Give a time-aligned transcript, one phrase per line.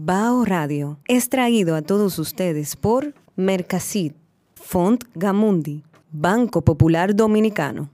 [0.00, 4.14] Bao Radio es traído a todos ustedes por Mercasit,
[4.54, 5.82] Font Gamundi,
[6.12, 7.90] Banco Popular Dominicano.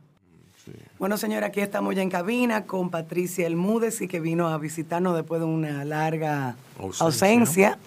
[0.99, 5.17] Bueno, señora, aquí estamos ya en cabina con Patricia Elmúdez y que vino a visitarnos
[5.17, 6.57] después de una larga
[7.01, 7.79] ausencia.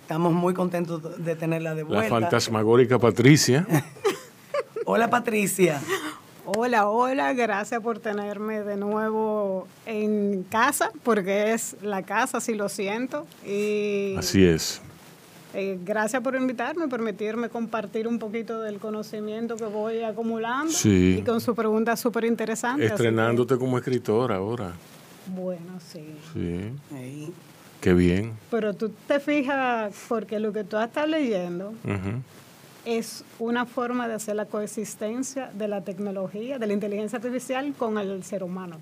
[0.00, 2.02] Estamos muy contentos de tenerla de vuelta.
[2.02, 3.64] La fantasmagórica Patricia.
[4.86, 5.80] Hola, Patricia.
[6.44, 12.68] Hola, hola, gracias por tenerme de nuevo en casa, porque es la casa, si lo
[12.68, 13.28] siento.
[13.46, 14.80] Y, Así es.
[15.54, 21.18] Eh, gracias por invitarme, permitirme compartir un poquito del conocimiento que voy acumulando sí.
[21.20, 22.86] y con su pregunta súper interesante.
[22.86, 24.72] Estrenándote como escritora ahora.
[25.36, 26.04] Bueno, sí.
[26.32, 27.32] Sí.
[27.80, 28.32] Qué bien.
[28.50, 31.72] Pero tú te fijas, porque lo que tú estás leyendo
[32.84, 37.98] es una forma de hacer la coexistencia de la tecnología, de la inteligencia artificial con
[37.98, 38.76] el ser humano.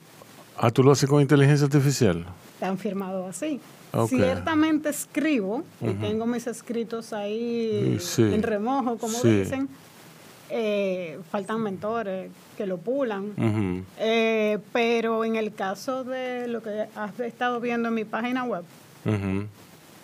[0.56, 2.24] Ah, ¿tú lo haces con inteligencia artificial?
[2.58, 3.60] Te han firmado así.
[4.08, 9.68] Ciertamente escribo, y tengo mis escritos ahí en remojo, como dicen.
[10.52, 13.32] Eh, faltan mentores que lo pulan.
[13.98, 18.64] Eh, pero en el caso de lo que has estado viendo en mi página web,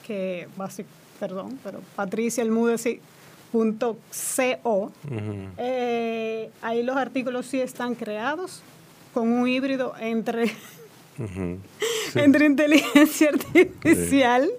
[0.07, 2.51] que básicamente, perdón, pero Patricia el
[4.11, 4.93] sí .co.
[5.59, 8.63] Eh, ahí los artículos sí están creados
[9.15, 10.51] con un híbrido entre,
[12.15, 14.51] entre inteligencia artificial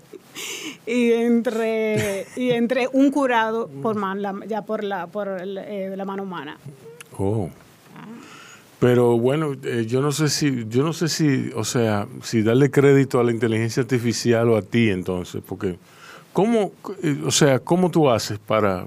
[0.85, 6.23] y entre y entre un curado por man, ya por la por eh, la mano
[6.23, 6.57] humana.
[7.17, 7.49] Oh.
[8.79, 12.69] Pero bueno, eh, yo no sé si, yo no sé si, o sea, si darle
[12.69, 15.77] crédito a la inteligencia artificial o a ti entonces, porque
[16.37, 16.71] ¿Cómo,
[17.25, 18.85] o sea, cómo tú haces para...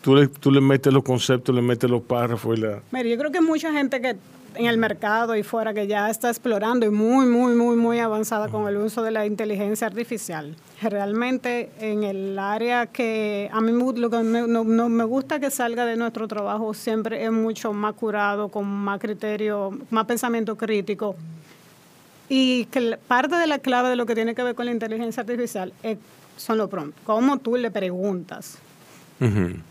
[0.00, 2.80] Tú le, tú le metes los conceptos, le metes los párrafos y la...
[2.92, 4.16] Mira, yo creo que mucha gente que
[4.54, 8.48] en el mercado y fuera que ya está explorando y muy, muy, muy, muy avanzada
[8.48, 10.56] con el uso de la inteligencia artificial.
[10.80, 15.84] Realmente en el área que a mí lo que me, no, me gusta que salga
[15.84, 21.16] de nuestro trabajo siempre es mucho más curado, con más criterio, más pensamiento crítico.
[22.30, 25.20] Y que parte de la clave de lo que tiene que ver con la inteligencia
[25.20, 25.98] artificial es
[26.36, 26.96] son lo pronto.
[27.04, 28.58] ¿Cómo tú le preguntas?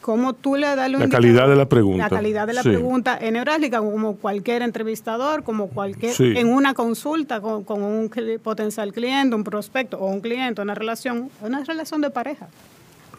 [0.02, 2.03] ¿Cómo tú le das la calidad de la pregunta?
[2.03, 7.42] La calidad de la pregunta en neurálgica, como cualquier entrevistador, como cualquier en una consulta
[7.42, 8.12] con, un
[8.44, 12.47] potencial cliente, un prospecto o un cliente, una relación, una relación de pareja.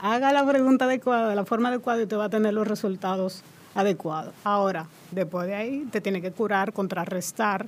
[0.01, 3.43] Haga la pregunta adecuada, de la forma adecuada y te va a tener los resultados
[3.75, 4.33] adecuados.
[4.45, 7.67] Ahora, después de ahí, te tiene que curar, contrarrestar,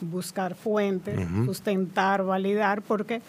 [0.00, 3.20] buscar fuentes, sustentar, validar, porque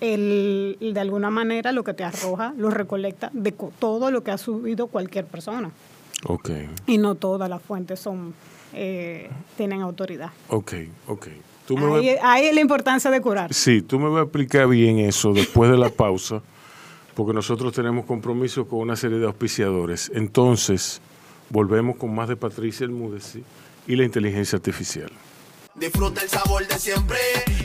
[0.00, 4.38] el, de alguna manera lo que te arroja lo recolecta de todo lo que ha
[4.38, 5.70] subido cualquier persona.
[6.24, 6.50] Ok.
[6.86, 8.34] Y no todas las fuentes son
[8.72, 10.30] eh, tienen autoridad.
[10.48, 10.74] Ok,
[11.06, 11.28] ok.
[12.22, 13.54] ahí, es la importancia de curar.
[13.54, 16.42] Sí, tú me vas a explicar bien eso después de la pausa,
[17.14, 20.10] porque nosotros tenemos compromiso con una serie de auspiciadores.
[20.14, 21.00] Entonces,
[21.48, 23.38] volvemos con más de Patricia Elmúdez
[23.86, 25.10] y la inteligencia artificial.
[25.74, 27.18] Disfruta el sabor de siempre,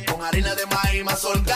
[0.10, 1.56] con harina de maíz mazorca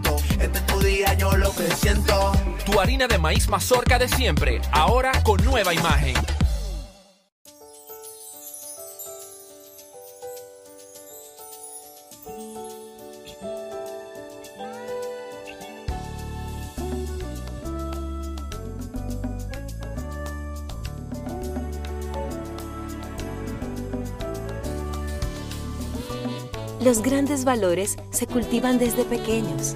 [0.41, 2.31] Este es tu día, yo lo que siento.
[2.65, 6.15] Tu harina de maíz mazorca de siempre, ahora con nueva imagen.
[26.83, 29.75] Los grandes valores se cultivan desde pequeños,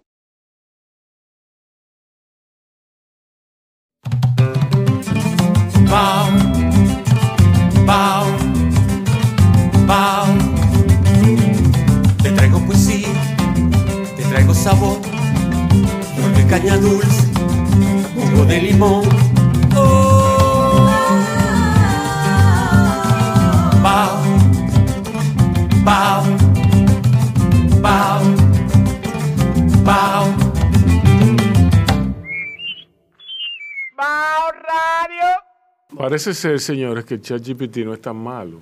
[36.11, 38.59] Parece ser, señores, que ChatGPT no es tan malo.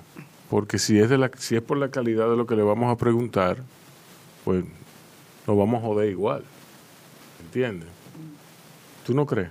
[0.51, 2.93] Porque si es, de la, si es por la calidad de lo que le vamos
[2.93, 3.57] a preguntar,
[4.45, 4.63] pues
[5.47, 6.43] nos vamos a joder igual.
[7.43, 7.89] ¿Entiendes?
[9.03, 9.49] ¿Tú no crees?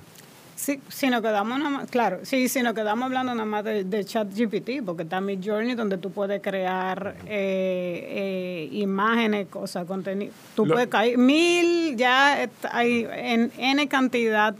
[0.54, 3.82] Sí, si nos quedamos nada más, claro, sí, si nos quedamos hablando nada más de,
[3.82, 10.32] de ChatGPT, porque está mi Journey donde tú puedes crear eh, eh, imágenes, cosas, contenido.
[10.54, 14.54] Tú puedes caer mil, ya hay en N cantidad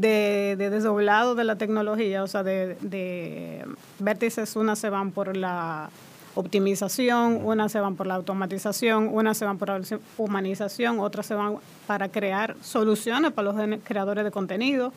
[0.00, 3.64] de, de desdoblado de la tecnología, o sea, de, de
[3.98, 5.90] vértices, unas se van por la
[6.36, 9.80] optimización, unas se van por la automatización, unas se van por la
[10.18, 11.56] humanización, otras se van
[11.86, 14.92] para crear soluciones para los creadores de contenido.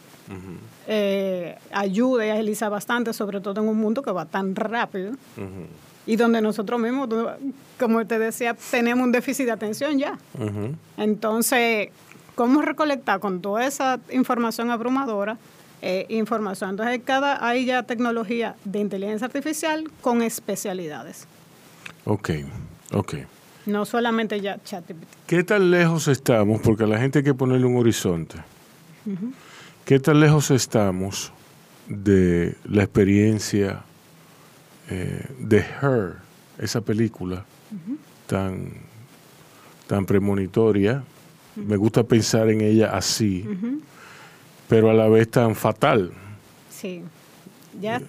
[0.87, 5.13] Eh, ayuda y agiliza bastante, sobre todo en un mundo que va tan rápido.
[6.05, 7.07] Y donde nosotros mismos,
[7.79, 10.17] como te decía, tenemos un déficit de atención ya.
[10.97, 11.89] Entonces,
[12.39, 15.37] cómo recolectar con toda esa información abrumadora
[15.81, 16.69] eh, información.
[16.69, 21.27] Entonces, cada, hay ya tecnología de inteligencia artificial con especialidades.
[22.05, 22.29] Ok,
[22.93, 23.15] ok.
[23.65, 24.85] No solamente ya chat.
[25.27, 26.61] ¿Qué tan lejos estamos?
[26.61, 28.37] Porque a la gente hay que ponerle un horizonte.
[29.83, 31.33] ¿Qué tan lejos estamos
[31.89, 33.81] de la experiencia
[34.89, 36.19] eh, de Her,
[36.57, 37.43] esa película
[38.27, 38.71] tan,
[39.87, 41.03] tan premonitoria,
[41.65, 43.45] me gusta pensar en ella así,
[44.67, 46.11] pero a la vez tan fatal.
[46.69, 47.03] Sí.
[47.79, 48.01] Ya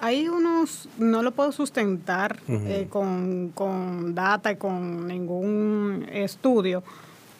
[0.00, 6.84] hay unos, no lo puedo sustentar eh, con, con, data y con ningún estudio,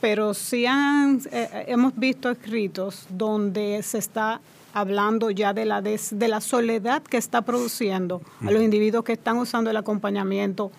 [0.01, 4.41] pero sí han, eh, hemos visto escritos donde se está
[4.73, 9.39] hablando ya de la, de, la soledad que está produciendo a los individuos que están
[9.39, 10.71] usando el acompañamiento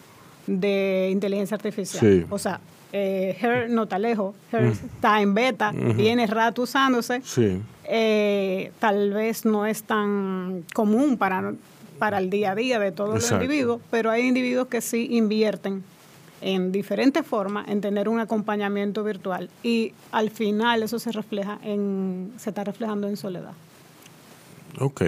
[0.45, 2.27] de inteligencia artificial.
[2.29, 2.59] O sea,
[2.93, 7.21] eh, Her no está lejos, Her está en beta, viene rato usándose.
[7.89, 11.53] Eh, tal vez no es tan común para,
[11.99, 15.83] para el día a día de todos los individuos, pero hay individuos que sí invierten
[16.41, 22.31] en diferentes formas en tener un acompañamiento virtual y al final eso se refleja en
[22.37, 23.53] se está reflejando en soledad.
[24.79, 25.01] Ok,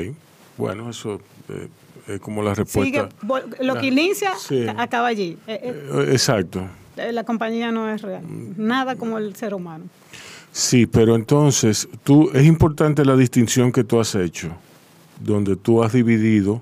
[0.57, 1.67] bueno, eso eh,
[2.07, 3.09] es como la respuesta.
[3.59, 4.33] lo que inicia
[4.77, 5.37] acaba allí.
[5.47, 6.67] exacto.
[6.99, 8.23] Eh, la compañía no es real.
[8.57, 9.85] Nada como el ser humano.
[10.51, 14.49] Sí, pero entonces tú es importante la distinción que tú has hecho,
[15.19, 16.61] donde tú has dividido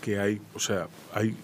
[0.00, 1.34] que hay, o sea, hay,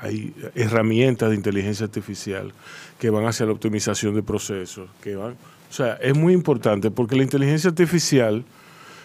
[0.00, 2.52] hay herramientas de inteligencia artificial
[2.98, 7.14] que van hacia la optimización de procesos, que van, o sea, es muy importante porque
[7.14, 8.44] la inteligencia artificial,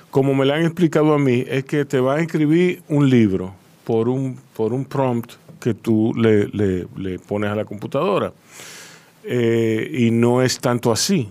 [0.09, 3.53] como me la han explicado a mí, es que te va a escribir un libro
[3.83, 8.33] por un, por un prompt que tú le, le, le pones a la computadora.
[9.23, 11.29] Eh, y no es tanto así,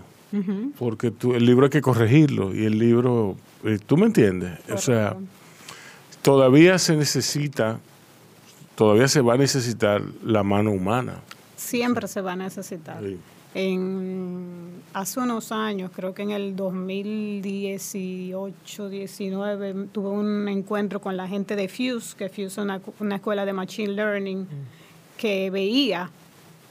[0.79, 4.77] porque tú, el libro hay que corregirlo y el libro, eh, tú me entiendes, o
[4.77, 5.17] sea,
[6.21, 7.81] todavía se necesita,
[8.75, 11.15] todavía se va a necesitar la mano humana.
[11.57, 13.03] Siempre se va a necesitar.
[13.53, 21.27] En, hace unos años, creo que en el 2018, 19, tuve un encuentro con la
[21.27, 24.47] gente de Fuse, que Fuse es una, una escuela de Machine Learning, mm.
[25.17, 26.09] que veía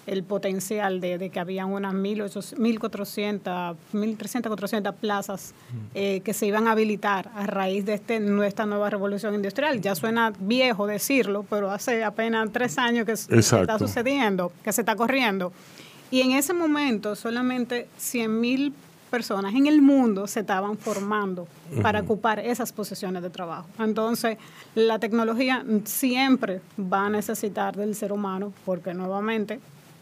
[0.06, 5.54] el potencial de, que habían unas 1.400, 1.300, 400 plazas
[5.94, 9.80] eh, que se iban a habilitar a raíz de este, nuestra nueva revolución industrial.
[9.80, 14.96] Ya suena viejo decirlo, pero hace apenas tres años que, está sucediendo, que se está
[14.96, 15.52] corriendo.
[16.10, 18.72] Y en ese momento solamente 100.000
[19.10, 21.46] personas en el mundo se estaban formando
[21.82, 23.68] para ocupar esas posiciones de trabajo.
[23.78, 24.38] Entonces,
[24.74, 29.60] la tecnología siempre va a necesitar del ser humano, porque nuevamente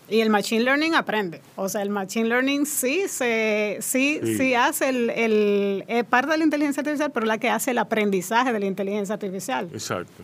[0.08, 1.40] y el machine learning aprende.
[1.56, 4.54] O sea, el machine learning sí se sí, sí.
[4.54, 8.60] hace el, el parte de la inteligencia artificial, pero la que hace el aprendizaje de
[8.60, 9.68] la inteligencia artificial.
[9.72, 10.22] Exacto.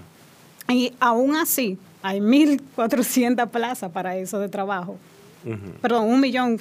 [0.68, 4.98] Y aún así, hay 1.400 plazas para eso de trabajo.
[5.82, 6.58] Perdón, un millón,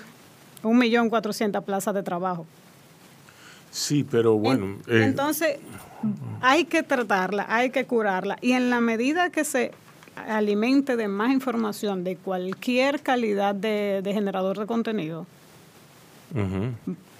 [0.61, 2.45] un millón cuatrocientas plazas de trabajo.
[3.71, 4.77] Sí, pero bueno.
[4.87, 5.57] Eh, entonces,
[6.41, 8.37] hay que tratarla, hay que curarla.
[8.41, 9.71] Y en la medida que se
[10.15, 15.25] alimente de más información de cualquier calidad de, generador de contenido,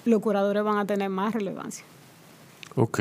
[0.05, 1.85] los curadores van a tener más relevancia.
[2.75, 2.99] Ok.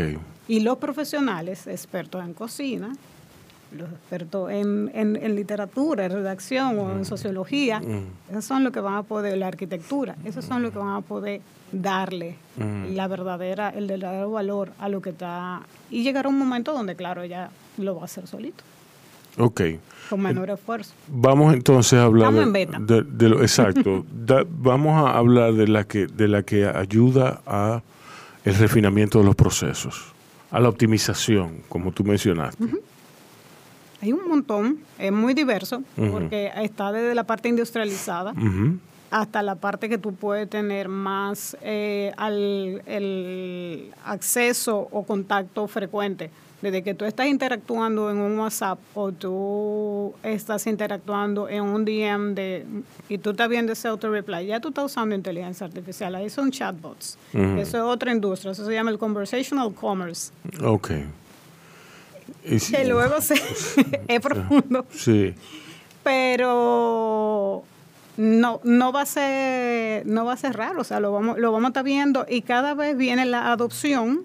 [0.49, 2.93] Y los profesionales, expertos en cocina,
[3.77, 7.81] los expertos en, en, literatura, en redacción o en sociología,
[8.31, 11.01] esos son los que van a poder, la arquitectura, esos son los que van a
[11.01, 11.41] poder
[11.73, 12.37] darle
[12.91, 15.63] la verdadera, el verdadero valor a lo que está.
[15.91, 18.63] Y llegará un momento donde, claro, ella lo va a hacer solito.
[19.39, 19.63] Ok.
[20.11, 20.93] Con menor esfuerzo.
[21.09, 24.05] Vamos entonces a hablar de, lo exacto.
[24.51, 27.83] vamos a hablar de la que de la que ayuda a
[28.45, 30.13] el refinamiento de los procesos,
[30.51, 32.65] a la optimización, como tú mencionaste.
[34.03, 38.35] Hay un montón, es muy diverso, porque está desde la parte industrializada
[39.13, 46.31] hasta la parte que tú puedes tener más eh, al el acceso o contacto frecuente.
[46.63, 52.35] Desde que tú estás interactuando en un WhatsApp o tú estás interactuando en un DM
[52.35, 52.65] de,
[53.09, 56.15] y tú estás viendo ese auto-reply, ya tú estás usando inteligencia artificial.
[56.15, 57.19] Ahí son chatbots.
[57.33, 58.53] Eso es otra industria.
[58.53, 60.33] Eso se llama el conversational commerce.
[60.65, 60.93] Ok
[62.43, 63.35] que luego se,
[64.09, 64.87] es profundo.
[64.91, 65.35] Sí.
[66.03, 67.65] Pero
[68.17, 71.53] no, no va a ser, no va a ser raro, o sea, lo vamos, lo
[71.53, 74.23] vamos a estar viendo y cada vez viene la adopción.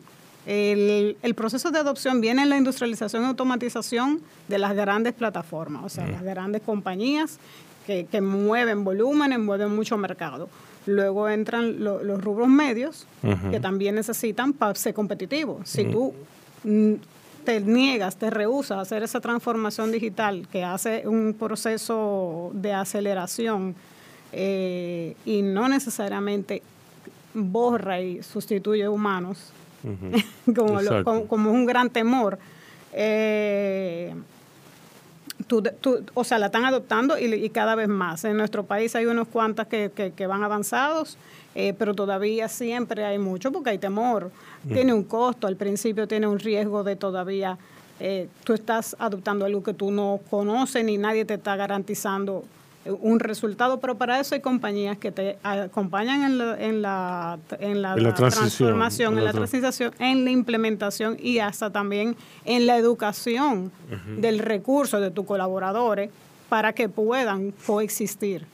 [0.48, 5.90] El, proceso de adopción viene en la industrialización y automatización de las grandes plataformas, o
[5.90, 7.38] sea, las grandes compañías
[7.86, 10.48] que, mueven volúmenes, mueven mucho mercado.
[10.86, 13.08] Luego entran los rubros medios,
[13.52, 15.68] que también necesitan para ser competitivos.
[15.68, 16.14] Si tú
[17.44, 23.76] te niegas, te rehusas a hacer esa transformación digital que hace un proceso de aceleración
[24.32, 26.62] eh, y no necesariamente
[27.34, 29.52] borra y sustituye humanos,
[31.28, 32.38] como, un gran temor.
[32.94, 34.14] Eh,
[36.14, 38.26] o sea, la están adoptando y, cada vez más.
[38.26, 41.18] En nuestro país hay unos cuantas que, que, van avanzados,
[41.56, 44.32] eh, pero todavía siempre hay mucho porque hay temor.
[44.64, 44.74] Mm.
[44.74, 47.58] Tiene un costo, al principio tiene un riesgo de todavía,
[48.00, 52.44] eh, tú estás adoptando algo que tú no conoces ni nadie te está garantizando
[52.90, 57.82] un resultado, pero para eso hay compañías que te acompañan en la, en la, en
[57.82, 62.16] la, transformación, en la, transición, en la implementación y hasta también
[62.46, 63.72] en la educación
[64.18, 66.10] del recurso de tus colaboradores
[66.50, 68.46] para que puedan coexistir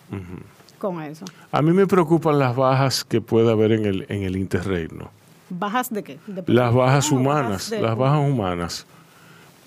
[0.79, 1.25] con eso.
[1.51, 5.11] A mí me preocupan las bajas que puede haber en el, en el interreino.
[5.49, 6.19] ¿Bajas de qué?
[6.47, 8.87] las bajas humanas, las bajas humanas.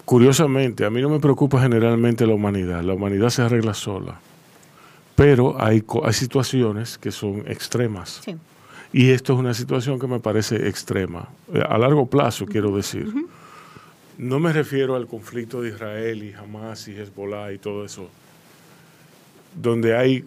[0.05, 2.83] Curiosamente, a mí no me preocupa generalmente la humanidad.
[2.83, 4.21] La humanidad se arregla sola.
[5.17, 8.21] Pero hay, hay situaciones que son extremas.
[8.93, 11.29] Y esto es una situación que me parece extrema.
[11.53, 13.13] Eh, a largo plazo, quiero decir.
[14.19, 18.09] No me refiero al conflicto de Israel y Hamas y Hezbollah y todo eso.
[19.55, 20.25] Donde hay,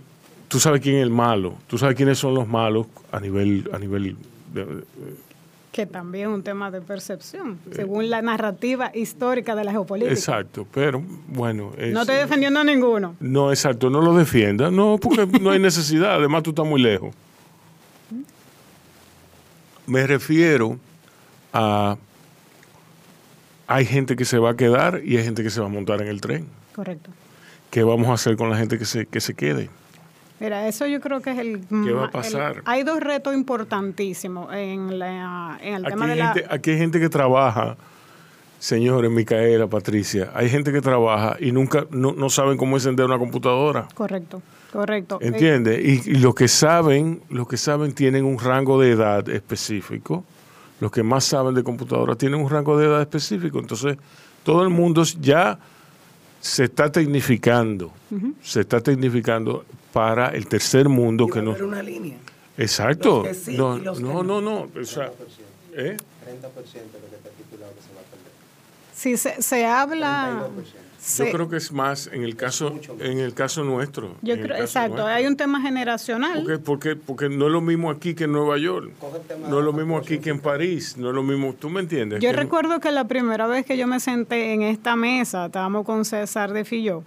[0.48, 3.80] tú sabes quién es el malo, tú sabes quiénes son los malos a nivel, a
[3.80, 4.16] nivel
[5.72, 10.14] que también es un tema de percepción, eh, según la narrativa histórica de la geopolítica.
[10.14, 11.74] Exacto, pero bueno.
[11.78, 13.16] no estoy defendiendo a ninguno.
[13.20, 14.72] No, exacto, no lo defienda.
[14.72, 17.14] No, porque no hay necesidad, además tú estás muy lejos.
[19.86, 20.78] Me refiero
[21.54, 21.98] a.
[23.66, 26.02] Hay gente que se va a quedar y hay gente que se va a montar
[26.02, 26.48] en el tren.
[26.74, 27.12] Correcto.
[27.70, 29.70] ¿Qué vamos a hacer con la gente que se, que se quede?
[30.40, 31.62] Mira, eso yo creo que es el...
[31.68, 32.62] ¿Qué va a pasar?
[32.66, 36.36] hay dos retos importantísimos en, la, en el tema de la...
[36.50, 37.76] aquí hay gente que trabaja,
[38.58, 43.88] señores, Micaela, Patricia, hay gente que trabaja y nunca, no, saben cómo encender una computadora.
[43.94, 44.42] Correcto,
[44.72, 45.20] correcto.
[45.22, 45.80] ¿Entiendes?
[45.84, 50.24] Y, y, los que saben, los que saben tienen un rango de edad específico.
[50.80, 53.60] Los que más saben de computadora tienen un rango de edad específico.
[53.60, 53.98] Entonces,
[54.44, 55.60] todo el mundo ya
[56.42, 57.92] se está tecnificando,
[58.42, 61.52] se está tecnificando para el tercer mundo que no.
[61.52, 62.18] una línea.
[62.58, 63.24] Exacto.
[63.48, 65.12] no, no, no, no, o sea,
[65.74, 65.98] ¿eh?
[65.98, 68.32] 30% de lo que está titulado que se va a perder.
[68.94, 70.50] Si se, se habla.
[71.18, 74.16] Yo creo que es más en el caso en el caso nuestro.
[74.22, 76.44] Yo creo, exacto, hay un tema generacional.
[76.44, 78.92] Porque, porque, porque no es lo mismo aquí que en Nueva York.
[79.48, 80.98] No es lo mismo aquí que en París.
[80.98, 81.54] No es lo mismo.
[81.54, 82.20] ¿Tú me entiendes?
[82.20, 86.06] Yo recuerdo que la primera vez que yo me senté en esta mesa, estábamos con
[86.06, 87.04] César de Filló,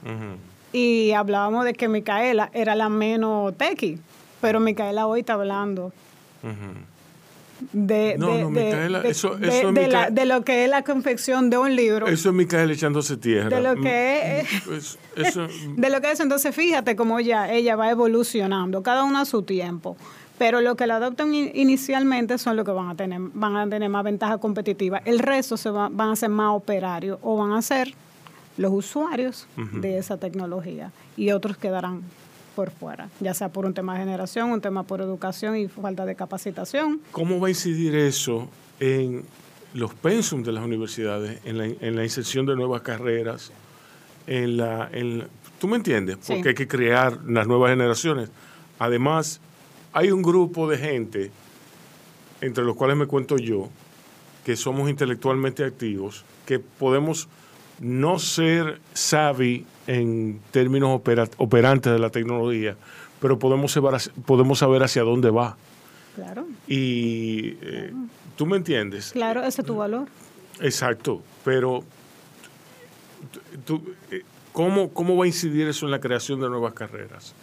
[0.73, 3.99] y hablábamos de que Micaela era la menos tequi,
[4.41, 5.93] pero Micaela hoy está hablando
[7.73, 8.17] de,
[10.11, 12.07] de, lo que es la confección de un libro.
[12.07, 13.49] Eso es Micaela echándose tierra.
[13.49, 14.99] De lo que es, mm, pues,
[15.77, 19.43] de lo que es, entonces fíjate cómo ella, ella va evolucionando, cada uno a su
[19.43, 19.97] tiempo.
[20.39, 23.89] Pero lo que la adoptan inicialmente son los que van a tener, van a tener
[23.89, 25.01] más ventaja competitiva.
[25.05, 27.95] El resto se van a ser más operarios o van a ser
[28.57, 32.03] los usuarios de esa tecnología y otros quedarán
[32.55, 36.05] por fuera, ya sea por un tema de generación, un tema por educación y falta
[36.07, 37.01] de capacitación.
[37.11, 38.49] ¿Cómo va a incidir eso
[38.81, 39.25] en
[39.75, 43.53] los pensum de las universidades, en la, en la inserción de nuevas carreras,
[44.27, 45.25] en la, en,
[45.59, 46.19] ¿tú me entiendes?
[46.27, 48.31] Porque hay que crear las nuevas generaciones.
[48.79, 49.41] Además,
[49.93, 51.31] hay un grupo de gente,
[52.41, 53.69] entre los cuales me cuento yo,
[54.45, 57.29] que somos intelectualmente activos, que podemos
[57.83, 61.01] no ser savvy en términos
[61.37, 62.77] operantes de la tecnología,
[63.21, 65.57] pero podemos saber, podemos saber hacia dónde va.
[66.15, 66.47] Claro.
[66.69, 67.93] Y eh,
[68.37, 69.11] tú me entiendes.
[69.11, 70.07] Claro, ese es tu valor.
[70.61, 71.83] Exacto, pero
[74.13, 74.23] eh,
[74.53, 77.35] ¿cómo, ¿cómo va a incidir eso en la creación de nuevas carreras?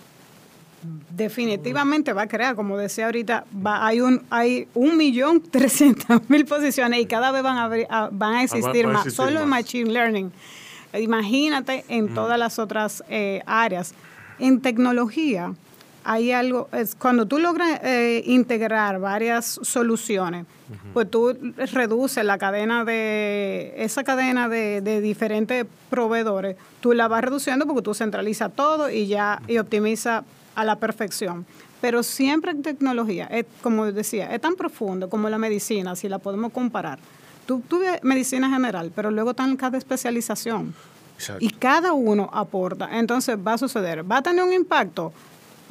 [1.09, 6.45] Definitivamente va a crear, como decía ahorita, va, hay un hay un millón trescientas mil
[6.45, 10.31] posiciones y cada vez van a, van a ah, existir más, solo en Machine Learning.
[10.93, 13.93] Imagínate en todas las otras eh, áreas.
[14.39, 15.53] En tecnología
[16.03, 20.45] hay algo, es cuando tú logras eh, integrar varias soluciones,
[20.93, 21.37] pues tú
[21.73, 27.81] reduces la cadena de, esa cadena de, de, diferentes proveedores, tú la vas reduciendo porque
[27.81, 30.23] tú centralizas todo y ya y optimiza
[30.59, 31.45] a la perfección.
[31.81, 36.19] Pero siempre en tecnología, es, como decía, es tan profundo como la medicina, si la
[36.19, 36.99] podemos comparar.
[37.45, 40.73] Tú tuve medicina general, pero luego en cada especialización.
[41.39, 42.97] Y cada uno aporta.
[42.97, 44.09] Entonces va a suceder.
[44.09, 45.11] ¿Va a tener un impacto?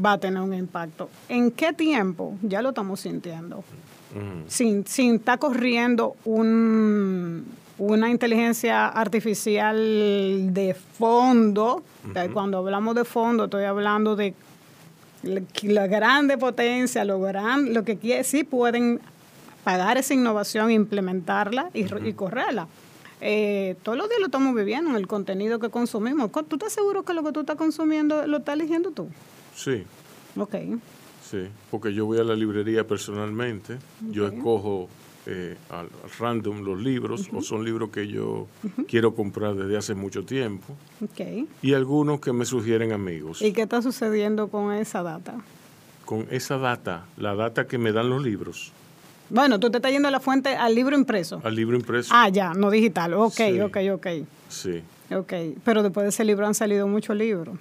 [0.05, 1.09] Va a tener un impacto.
[1.29, 2.37] ¿En qué tiempo?
[2.43, 3.65] Ya lo estamos sintiendo.
[4.47, 7.47] Sin, sin estar corriendo un,
[7.79, 9.77] una inteligencia artificial
[10.53, 11.83] de fondo.
[12.33, 14.35] Cuando hablamos de fondo, estoy hablando de
[15.23, 19.01] la, grande potencia, lo, gran, lo que quiere, sí pueden
[19.65, 22.69] pagar esa innovación, implementarla y, correrla.
[23.21, 26.31] Eh, todos los días lo estamos viviendo en el contenido que consumimos.
[26.33, 29.09] ¿Tú estás seguro que lo que tú estás consumiendo lo estás eligiendo tú?
[29.55, 29.85] Sí.
[30.37, 30.55] Ok.
[31.29, 33.77] Sí, porque yo voy a la librería personalmente,
[34.11, 34.89] yo escojo
[35.31, 35.89] eh, al,
[36.19, 38.47] random los libros, o son libros que yo
[38.89, 40.75] quiero comprar desde hace mucho tiempo.
[41.61, 43.43] Y algunos que me sugieren amigos.
[43.43, 45.35] ¿Y qué está sucediendo con esa data?
[46.07, 48.73] Con esa data, la data que me dan los libros.
[49.29, 51.43] Bueno, tú te estás yendo a la fuente al libro impreso.
[51.45, 52.11] Al libro impreso.
[52.15, 53.13] Ah, ya, no digital.
[53.13, 54.07] Ok, ok, ok.
[54.49, 54.83] Sí.
[55.11, 57.55] Ok, pero después de ese libro han salido muchos libros.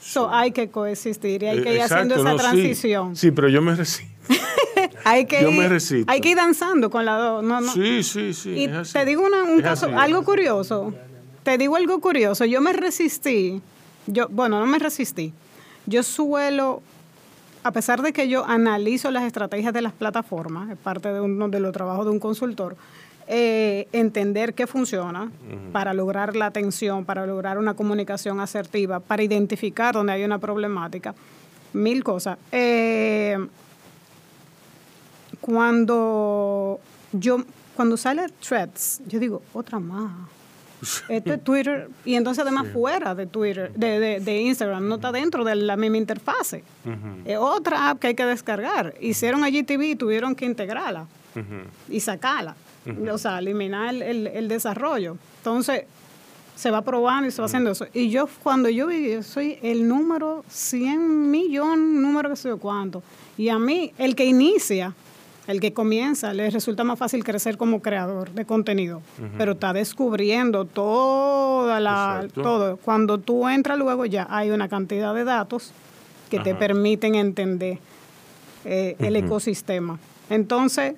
[0.00, 3.16] So, hay que coexistir y hay que ir haciendo esa transición.
[3.16, 3.30] Sí.
[3.30, 4.17] pero yo me resisto.
[5.04, 6.10] hay que yo me resisto.
[6.10, 7.44] Hay que ir danzando con la dos.
[7.44, 7.72] No, no.
[7.72, 8.50] Sí, sí, sí.
[8.50, 10.92] Y te digo un caso, algo curioso.
[11.42, 12.44] Te digo algo curioso.
[12.44, 13.62] Yo me resistí.
[14.06, 15.32] Yo, bueno, no me resistí.
[15.86, 16.82] Yo suelo,
[17.62, 21.48] a pesar de que yo analizo las estrategias de las plataformas, es parte de uno
[21.48, 22.76] de los trabajos de un consultor,
[23.26, 25.30] eh, entender qué funciona
[25.72, 31.14] para lograr la atención, para lograr una comunicación asertiva, para identificar dónde hay una problemática,
[31.74, 32.38] mil cosas.
[32.52, 33.38] Eh,
[35.40, 36.80] cuando
[37.12, 37.44] yo
[37.76, 40.10] cuando sale threads, yo digo, otra más.
[41.08, 45.44] Esto es Twitter, y entonces además fuera de Twitter, de, de, Instagram, no está dentro
[45.44, 46.64] de la misma interfase.
[47.24, 48.94] Es otra app que hay que descargar.
[49.00, 51.06] Hicieron allí TV y tuvieron que integrarla
[51.88, 52.56] y sacarla
[53.12, 55.16] o sea, eliminar el, desarrollo.
[55.38, 55.84] Entonces,
[56.56, 57.86] se va probando y se va haciendo eso.
[57.92, 62.58] Y yo, cuando yo vi, yo soy el número 100 millón, número que sé yo
[62.58, 63.02] cuánto.
[63.36, 64.94] Y a mí, el que inicia,
[65.48, 69.00] el que comienza, le resulta más fácil crecer como creador de contenido.
[69.38, 72.76] Pero está descubriendo toda la, todo.
[72.76, 75.72] Cuando tú entras luego ya hay una cantidad de datos
[76.30, 77.78] que te permiten entender
[78.66, 79.98] eh, el ecosistema.
[80.28, 80.96] Entonces,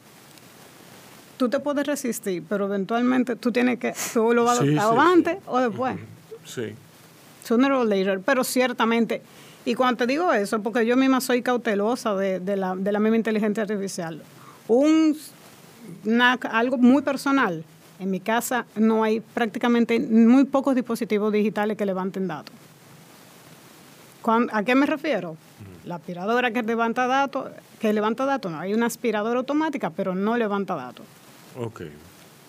[1.37, 5.61] tú te puedes resistir, pero eventualmente tú tienes que, tú lo vas a antes o
[5.61, 5.97] después.
[6.45, 6.75] Sí.
[7.45, 9.23] Sooner or later, pero ciertamente.
[9.65, 12.99] Y cuando te digo eso, porque yo misma soy cautelosa de, de, la, de la
[12.99, 14.21] misma inteligencia artificial.
[14.71, 15.17] Un,
[16.49, 17.65] algo muy personal.
[17.99, 22.55] En mi casa no hay prácticamente muy pocos dispositivos digitales que levanten datos.
[24.53, 25.37] ¿A qué me refiero?
[25.85, 30.37] La aspiradora que levanta datos, que levanta datos, no, hay una aspiradora automática, pero no
[30.37, 31.05] levanta datos.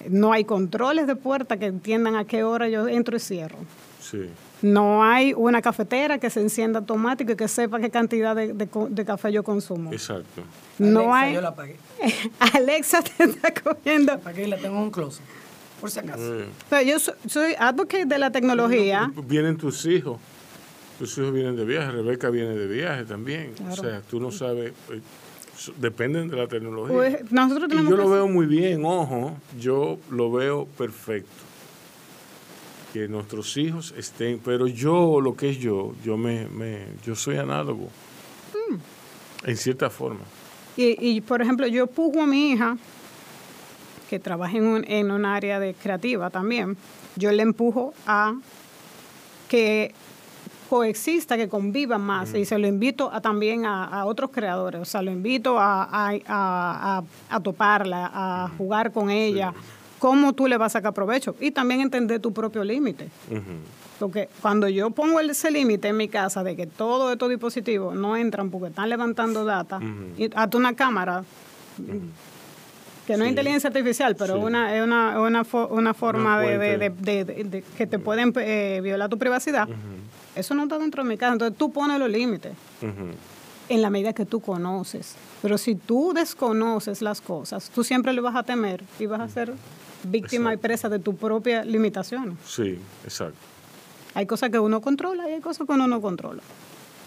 [0.08, 3.58] No hay controles de puerta que entiendan a qué hora yo entro y cierro.
[4.00, 4.30] Sí.
[4.62, 9.32] No hay una cafetera que se encienda automático y que sepa qué cantidad de, café
[9.32, 9.92] yo consumo.
[9.92, 10.44] Exacto.
[10.78, 11.34] No Alexa, hay.
[11.34, 11.76] Yo la pagué.
[12.54, 14.20] Alexa te está cogiendo.
[14.20, 15.24] ¿Para qué la tengo en un closet?
[15.80, 16.22] Por si acaso.
[16.70, 19.12] Pero yo soy, soy advocate de la tecnología.
[19.26, 20.20] Vienen tus hijos.
[21.00, 21.92] Tus hijos vienen de viaje.
[21.92, 23.54] Rebeca viene de viaje también.
[23.68, 24.74] O sea, tú no sabes.
[24.90, 25.02] Eh,
[25.78, 26.96] dependen de la tecnología.
[26.96, 31.30] Pues, nosotros y yo lo veo muy bien, ojo, yo lo veo perfecto.
[32.94, 37.38] Que nuestros hijos estén, pero yo, lo que es yo, yo me, me yo soy
[37.38, 37.88] análogo.
[38.70, 38.76] Mm.
[39.50, 40.22] En cierta forma.
[40.76, 42.78] Y, y, por ejemplo, yo pujo a mi hija,
[44.10, 46.76] que trabaja en un, en un área de creativa también,
[47.16, 48.36] yo le empujo a
[49.48, 49.94] que
[50.72, 52.34] coexista, que conviva más.
[52.34, 54.82] Y se lo invito a, también a, otros creadores.
[54.82, 57.04] O sea, lo invito a,
[57.44, 59.54] toparla, a jugar con ella.
[60.02, 61.36] Cómo tú le vas a sacar provecho.
[61.40, 63.10] Y también entender tu propio límite.
[64.00, 68.18] Porque cuando yo pongo ese límite en mi casa de que todos estos dispositivos no
[68.18, 69.80] entran porque están levantando data,
[70.18, 71.24] y hasta una cámara,
[73.06, 78.00] que no es inteligencia artificial, pero una, es una, una, una forma de, que te
[78.00, 79.70] pueden eh, violar tu privacidad,
[80.36, 81.34] eso no está dentro de mi casa.
[81.34, 82.54] Entonces tú pones los límites.
[83.70, 85.16] En la medida que tú conoces.
[85.44, 89.30] Pero si tú desconoces las cosas, tú siempre le vas a temer y vas a
[89.30, 89.54] ser
[90.04, 92.38] víctima y presa de tu propia limitación.
[92.46, 93.38] Sí, exacto.
[94.14, 96.42] Hay cosas que uno controla y hay cosas que uno no controla.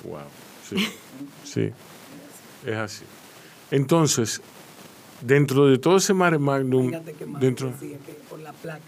[0.04, 0.20] Wow,
[0.68, 0.76] sí,
[1.44, 1.72] sí,
[2.64, 3.04] es así.
[3.70, 4.40] Entonces,
[5.20, 6.90] dentro de todo ese mare magnum,
[7.40, 7.70] dentro...
[7.70, 8.80] Decía que por la placa,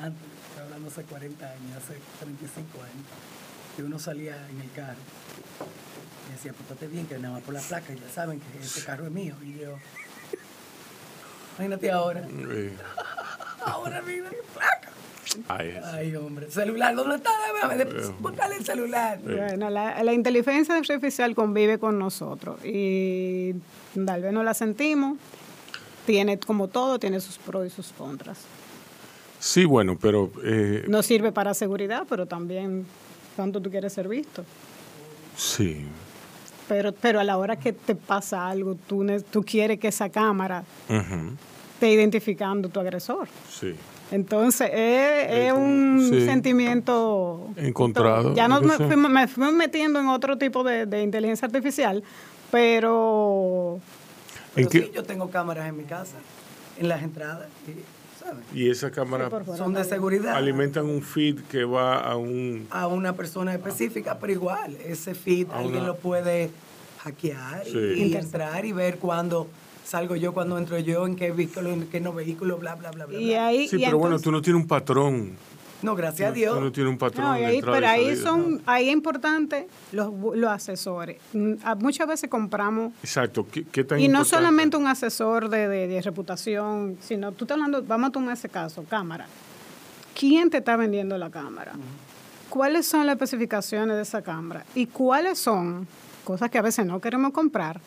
[0.00, 0.22] antes,
[0.60, 3.06] hablando hace 40 años, hace 35 años,
[3.76, 4.98] que uno salía en el carro
[6.28, 9.06] y decía, pues bien que nada más por la placa, ya saben que ese carro
[9.06, 9.34] es mío.
[9.42, 9.76] Y yo,
[11.58, 12.22] imagínate ahora.
[13.64, 14.88] ahora mira mi placa.
[15.48, 17.30] Ay, hombre, celular, ¿dónde está?
[18.18, 19.18] Búscale el celular.
[19.22, 23.54] Bueno, la, la, inteligencia artificial convive con nosotros y
[24.06, 25.18] tal vez no la sentimos.
[26.06, 28.38] Tiene, como todo, tiene sus pros y sus contras.
[29.38, 30.32] Sí, bueno, pero...
[30.42, 32.86] Eh, no sirve para seguridad, pero también
[33.36, 34.44] cuánto tú quieres ser visto.
[35.36, 35.84] Sí.
[36.68, 40.64] Pero, pero a la hora que te pasa algo, tú, tú quieres que esa cámara
[41.74, 43.28] esté identificando tu agresor.
[43.50, 43.74] Sí.
[44.10, 47.48] Entonces, es, un sentimiento...
[47.56, 48.34] Encontrado.
[48.34, 52.02] Ya no me fui, metiendo en otro tipo de, inteligencia artificial,
[52.50, 53.80] pero...
[54.54, 56.16] pero sí, yo tengo cámaras en mi casa,
[56.78, 57.48] en las entradas.
[57.66, 57.97] Y
[58.54, 60.34] esa cámara son de seguridad.
[60.34, 62.66] Alimentan un feed que va a un...
[62.70, 66.50] A una persona específica, pero igual, ese feed alguien lo puede
[66.98, 69.48] hackear y, entrar y ver cuándo
[69.84, 73.06] salgo yo, cuando entro yo, en qué vehículo, en qué no vehículo, bla, bla, bla,
[73.06, 73.52] bla.
[73.52, 75.36] Y sí, pero bueno, tú no tienes un patrón.
[75.82, 76.54] No, gracias a Dios.
[76.54, 77.36] Tú no tienes un patrón.
[77.64, 81.18] pero ahí son, ahí es importante los, los asesores.
[81.32, 82.92] Mm, muchas veces compramos.
[83.02, 83.46] Exacto.
[83.50, 88.12] ¿Qué, y no solamente un asesor de, de, reputación, sino tú estás hablando, vamos a
[88.12, 89.26] tomar ese caso, cámara.
[90.18, 91.72] ¿Quién te está vendiendo la cámara?
[92.48, 94.64] ¿Cuáles son las especificaciones de esa cámara?
[94.74, 95.86] ¿Y cuáles son,
[96.24, 97.80] cosas que a veces no queremos comprar,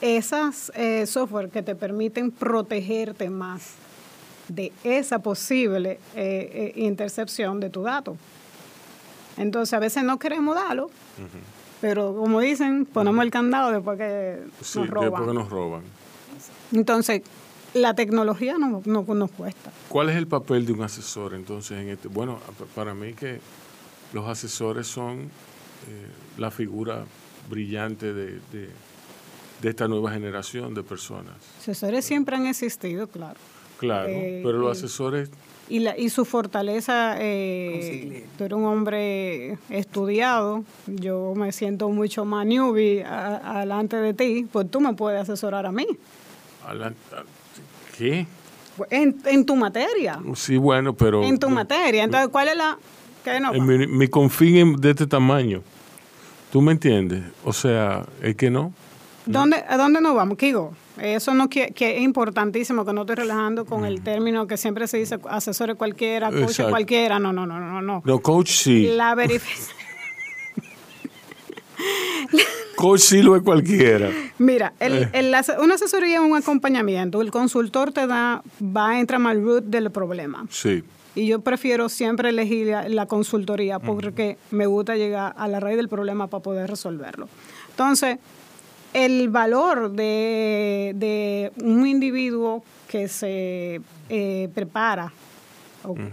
[0.00, 3.83] esas eh, software que te permiten protegerte más?
[4.48, 8.16] De esa posible eh, eh, intercepción de tu dato.
[9.36, 10.90] Entonces, a veces no queremos darlo,
[11.80, 14.42] pero como dicen, ponemos el candado después que
[14.76, 15.10] nos roban.
[15.10, 15.82] Después que nos roban.
[16.72, 17.22] Entonces,
[17.74, 19.72] la tecnología no, nos cuesta.
[19.88, 22.08] ¿Cuál es el papel de un asesor entonces en este?
[22.08, 22.38] Bueno,
[22.74, 23.40] para mí que
[24.12, 25.28] los asesores son eh,
[26.38, 27.04] la figura
[27.50, 28.70] brillante de, de,
[29.60, 31.34] de, esta nueva generación de personas.
[31.58, 33.38] Asesores siempre han existido, claro.
[33.78, 35.30] Claro, eh, pero los asesores...
[35.68, 42.26] Y, la, y su fortaleza, eh, tú eres un hombre estudiado, yo me siento mucho
[42.26, 45.86] más newbie adelante de ti, pues tú me puedes asesorar a mí.
[47.96, 48.26] ¿Qué?
[48.90, 50.20] En, en tu materia.
[50.34, 51.22] Sí, bueno, pero...
[51.22, 52.04] En tu materia.
[52.04, 52.76] Entonces, ¿cuál es la...?
[53.24, 53.54] ¿Qué no?
[53.54, 55.62] Mi, mi confín de este tamaño.
[56.52, 57.24] ¿Tú me entiendes?
[57.42, 58.74] O sea, es que no.
[59.24, 60.74] ¿Dónde, ¿A dónde nos vamos, Kigo?
[61.00, 64.98] Eso no que, es importantísimo, que no estoy relajando con el término que siempre se
[64.98, 67.18] dice asesores cualquiera, coach cualquiera.
[67.18, 68.02] No, no, no, no, no.
[68.04, 68.86] No, coach sí.
[68.94, 69.76] La verificación.
[72.76, 74.10] coach sí lo es cualquiera.
[74.38, 75.32] Mira, el, eh.
[75.60, 77.20] una asesoría es un acompañamiento.
[77.20, 80.46] El consultor te da, va a entrar al root del problema.
[80.50, 80.84] Sí.
[81.16, 85.88] Y yo prefiero siempre elegir la, consultoría porque me gusta llegar a la raíz del
[85.88, 87.28] problema para poder resolverlo.
[87.70, 88.18] Entonces,
[88.94, 95.12] el valor de, un individuo que se eh, prepara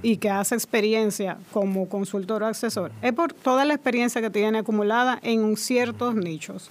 [0.02, 4.58] y que hace experiencia como consultor o asesor, es por toda la experiencia que tiene
[4.58, 6.70] acumulada en ciertos nichos.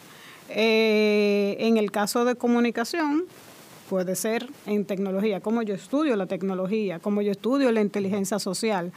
[0.50, 3.24] Eh, en el caso de comunicación,
[3.88, 8.92] puede ser en tecnología, como yo estudio la tecnología, como yo estudio la inteligencia social,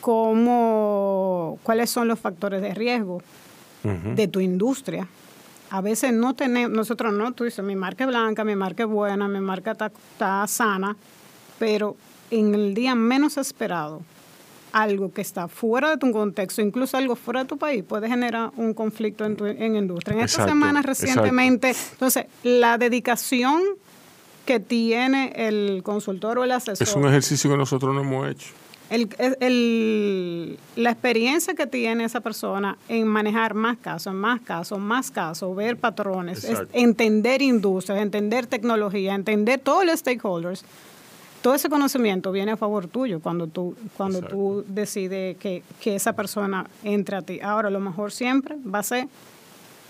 [0.00, 3.22] cómo, cuáles son los factores de riesgo
[3.84, 5.06] de tu industria.
[5.70, 8.88] A veces no tenemos, nosotros no, tú dices, mi marca es blanca, mi marca es
[8.88, 10.96] buena, mi marca está sana,
[11.58, 11.96] pero
[12.30, 14.02] en el día menos esperado,
[14.72, 18.50] algo que está fuera de tu contexto, incluso algo fuera de tu país, puede generar
[18.56, 20.16] un conflicto en tu en industria.
[20.16, 23.62] En esta semana recientemente, entonces, la dedicación
[24.44, 26.88] que tiene el consultor o el asesor.
[26.88, 28.48] Es un ejercicio que nosotros no hemos hecho.
[28.90, 29.08] El,
[29.40, 35.54] el, la experiencia que tiene esa persona en manejar más casos, más casos, más casos,
[35.54, 40.64] ver patrones, entender industrias, entender tecnología, entender todos los stakeholders,
[41.42, 46.14] todo ese conocimiento viene a favor tuyo cuando tú, cuando tú decides que, que, esa
[46.14, 47.40] persona entre a ti.
[47.40, 49.08] Ahora, lo mejor siempre va a ser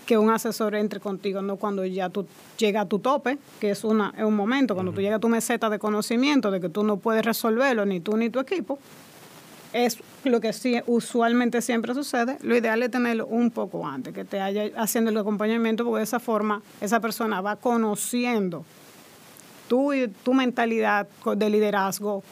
[0.05, 2.25] que un asesor entre contigo, no cuando ya tú
[2.57, 5.29] llegas a tu tope, que es, una, es un momento, cuando tú llegas a tu
[5.29, 8.79] meseta de conocimiento de que tú no puedes resolverlo, ni tú ni tu equipo,
[9.73, 12.37] es lo que sí, usualmente siempre sucede.
[12.41, 16.03] Lo ideal es tenerlo un poco antes, que te haya haciendo el acompañamiento, porque de
[16.03, 18.65] esa forma esa persona va conociendo
[19.67, 19.91] tu,
[20.23, 22.23] tu mentalidad de liderazgo,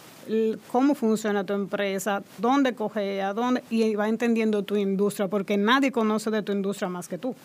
[0.72, 6.30] cómo funciona tu empresa, dónde cogea, dónde, y va entendiendo tu industria, porque nadie conoce
[6.32, 7.36] de tu industria más que tú.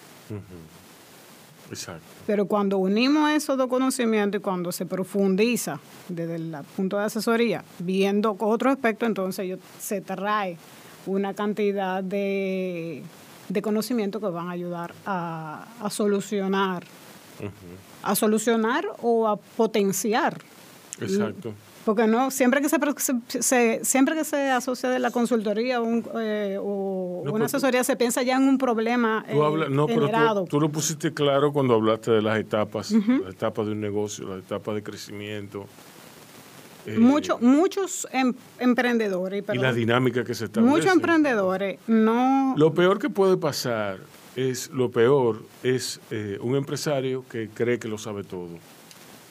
[1.70, 2.02] Exacto.
[2.26, 7.64] Pero cuando unimos esos dos conocimientos y cuando se profundiza desde el punto de asesoría,
[7.78, 10.58] viendo otro aspecto, entonces se trae
[11.06, 13.02] una cantidad de,
[13.48, 16.84] de conocimiento que van a ayudar a, solucionar
[18.02, 20.40] a solucionar o a potenciar.
[21.00, 21.54] Exacto.
[21.84, 25.80] Porque no, siempre que se, siempre que se asocia de la consultoría
[26.20, 30.60] eh, o una asesoría se piensa ya en un problema tú eh, no, Pero tú,
[30.60, 34.76] lo pusiste claro cuando hablaste de las etapas, las etapas de un negocio, las etapas
[34.76, 35.66] de crecimiento.
[36.86, 39.44] Eh, muchos em, emprendedores.
[39.52, 42.54] y la dinámica que se está Muchos emprendedores no...
[42.56, 43.98] Lo peor que puede pasar
[44.34, 48.48] es, lo peor es eh, un empresario que cree que lo sabe todo.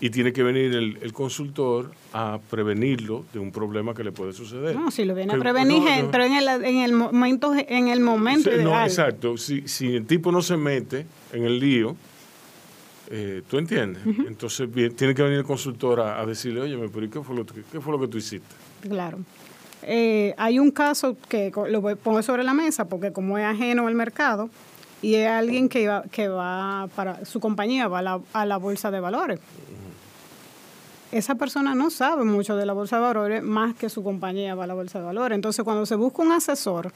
[0.02, 4.76] Y tiene que venir el, consultor a prevenirlo de un problema que le puede suceder.
[4.76, 8.50] No, si lo viene a prevenir, pero en el, en el momento, en el momento
[8.58, 9.38] No, exacto.
[9.38, 11.96] Si, si el tipo no se mete en el lío,
[13.12, 14.02] eh, ¿tú entiendes?
[14.28, 17.94] Entonces tiene que venir el consultor a, decirle, oye, pero ¿qué fue, lo, ¿qué fue
[17.94, 18.56] lo que tú hiciste?
[18.82, 19.20] Claro.
[19.84, 23.96] Eh, hay un caso que lo pongo sobre la mesa porque como es ajeno al
[23.96, 24.50] mercado,
[25.02, 28.58] y es alguien que va, que va para su compañía va a la, a la
[28.58, 29.40] bolsa de valores.
[31.12, 34.63] Esa persona no sabe mucho de la bolsa de valores más que su compañía va
[34.63, 35.36] a la bolsa de valores.
[35.36, 36.93] Entonces, cuando se busca un asesor,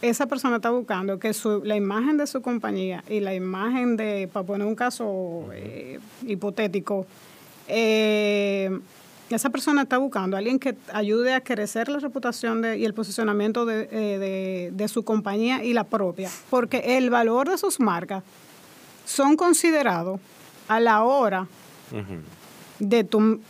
[0.00, 4.28] esa persona está buscando que su, la imagen de su compañía y la imagen de,
[4.32, 7.04] para poner un caso eh, hipotético,
[7.66, 8.78] eh,
[9.28, 13.68] esa persona está buscando a alguien que ayude a crecer la reputación y el posicionamiento
[13.70, 18.24] eh, de, su compañía y la propia, porque el valor de sus marcas
[19.04, 20.20] son considerados
[20.68, 21.46] a la hora
[22.78, 23.40] de tu,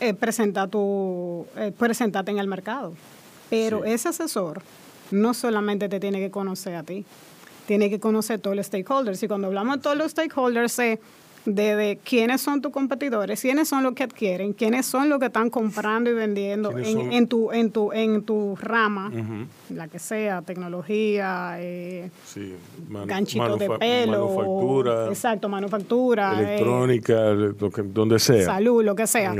[0.00, 2.94] eh, presentar tu, eh, presentarte en el mercado.
[3.50, 4.62] Pero ese asesor
[5.10, 7.04] no solamente te tiene que conocer a ti,
[7.66, 9.22] tiene que conocer a todos los stakeholders.
[9.22, 10.98] Y cuando hablamos de todos los stakeholders, es
[11.44, 15.50] de, quiénes son tus competidores, quiénes son los que adquieren, quiénes son los que están
[15.50, 19.10] comprando y vendiendo en, tu en tu en tu rama,
[19.70, 22.10] la que sea, tecnología, eh,
[23.06, 27.14] ganchito de pelo, manufactura, exacto, manufactura, eh, electrónica,
[27.84, 29.34] donde sea, salud, lo que sea.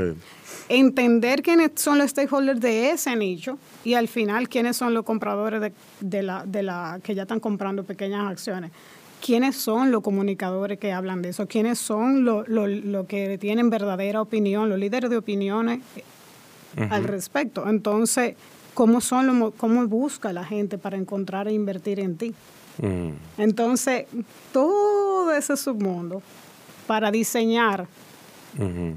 [0.67, 5.61] Entender quiénes son los stakeholders de ese nicho y al final quiénes son los compradores
[5.61, 8.71] de, de la, de la que ya están comprando pequeñas acciones
[9.25, 14.21] quiénes son los comunicadores que hablan de eso, quiénes son los lo, que tienen verdadera
[14.21, 15.79] opinión, los líderes de opiniones
[16.77, 17.67] eh, al respecto.
[17.67, 18.35] Entonces,
[18.75, 22.35] ¿cómo, son ¿cómo busca la gente para encontrar e invertir en ti?
[22.77, 23.41] Mm.
[23.41, 24.05] Entonces,
[24.53, 26.21] todo ese submundo
[26.85, 27.87] para diseñar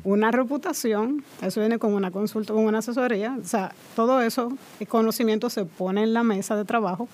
[0.04, 4.86] una reputación, eso viene con una consulta, con una asesoría, o sea, todo eso, el
[4.86, 7.08] conocimiento se pone en la mesa de trabajo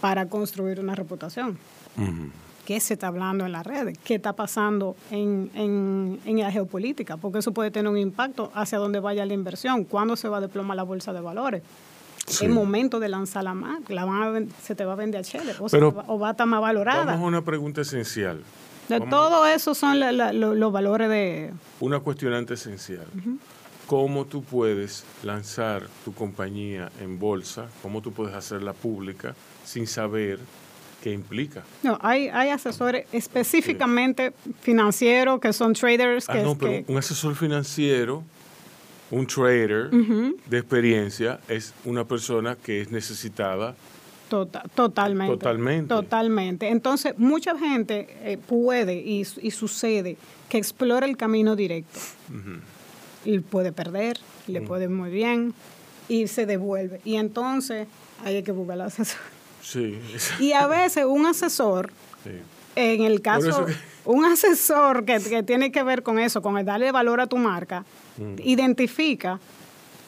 [0.00, 1.58] para construir una reputación.
[2.64, 3.98] ¿Qué se está hablando en las redes?
[4.04, 7.16] ¿Qué está pasando en, en, la geopolítica?
[7.16, 10.40] Porque eso puede tener un impacto hacia dónde vaya la inversión, cuándo se va a
[10.40, 11.62] desplomar la bolsa de valores.
[12.40, 16.18] El momento de lanzar la marca, la se te va a vender a Chile o,
[16.18, 17.06] va, a estar más valorada.
[17.06, 18.42] Vamos a una pregunta esencial.
[18.88, 21.52] De todo eso son los valores de...
[21.80, 23.06] Una cuestionante esencial.
[23.86, 30.38] cómo tú puedes lanzar tu compañía en bolsa, cómo tú puedes hacerla pública sin saber
[31.02, 31.62] qué implica.
[31.82, 36.28] No, hay, hay asesores específicamente financieros que son traders.
[36.28, 38.22] Ah, no, pero un asesor financiero,
[39.10, 43.74] un trader de experiencia, es una persona que es necesitada
[44.30, 45.32] Tota-, totalmente.
[45.34, 45.88] Totalmente.
[45.88, 46.68] Totalmente.
[46.68, 50.16] Entonces, mucha gente eh, puede y, sucede
[50.48, 51.98] que explora el camino directo.
[53.24, 55.52] Y puede perder, le puede muy bien
[56.08, 57.00] y se devuelve.
[57.04, 57.88] Y entonces
[58.24, 59.20] hay que buscar al asesor.
[59.70, 59.98] Sí.
[60.40, 61.92] Y a veces un asesor,
[62.74, 63.66] en el caso,
[64.04, 67.36] un asesor que, que, tiene que ver con eso, con el darle valor a tu
[67.36, 67.84] marca,
[68.38, 69.38] identifica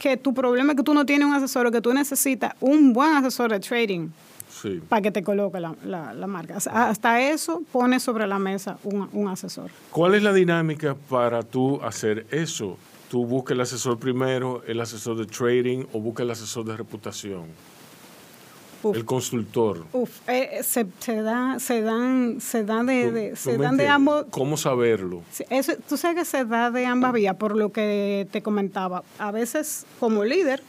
[0.00, 3.12] que tu problema es que tú no tienes un asesor, que tú necesitas un buen
[3.12, 4.08] asesor de trading
[4.88, 6.56] para que te coloque la, marca.
[6.56, 9.70] Hasta eso pone sobre la mesa un, asesor.
[9.90, 12.76] ¿Cuál es la dinámica para tú hacer eso?
[13.08, 17.44] ¿Tú buscas el asesor primero, el asesor de trading o buscas el asesor de reputación?
[18.94, 19.84] El consultor.
[19.92, 20.84] Uf, eh, eh, se,
[21.22, 24.26] da, se dan, se dan de, se dan de ambos.
[24.30, 25.22] ¿Cómo saberlo?
[25.50, 29.02] Eso, tú sabes que se da de ambas vías, por lo que te comentaba.
[29.18, 30.62] A veces, como líder,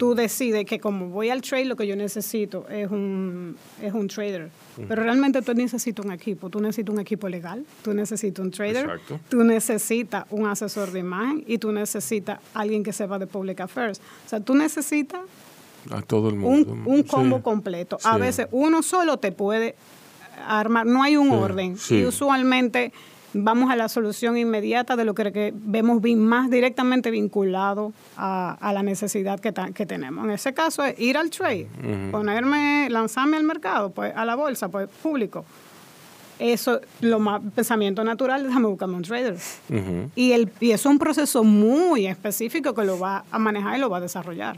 [0.00, 4.08] tú decides que como voy al trade, lo que yo necesito es un, es un
[4.08, 4.50] trader.
[4.88, 6.48] Pero realmente tú necesitas un equipo.
[6.48, 9.20] Tú necesitas un equipo legal, tú necesitas un trader, Exacto.
[9.28, 14.00] tú necesitas un asesor de imagen y tú necesitas alguien que sepa de public affairs.
[14.24, 15.20] O sea, tú necesitas
[15.90, 16.76] a todo el mundo.
[16.84, 17.98] Un, combo completo.
[18.04, 19.76] A veces uno solo te puede
[20.46, 21.76] armar, no hay un orden.
[21.88, 22.92] Y usualmente
[23.32, 29.40] vamos a la solución inmediata de lo que, vemos más directamente vinculado a, la necesidad
[29.40, 30.24] que, que, tenemos.
[30.24, 31.68] En ese caso es ir al trade,
[32.10, 35.44] ponerme, lanzarme al mercado, pues a la bolsa, pues público.
[36.38, 39.36] Eso, lo más pensamiento natural, déjame buscarme un trader.
[40.16, 43.90] y, el, y es un proceso muy específico que lo va a manejar y lo
[43.90, 44.56] va a desarrollar.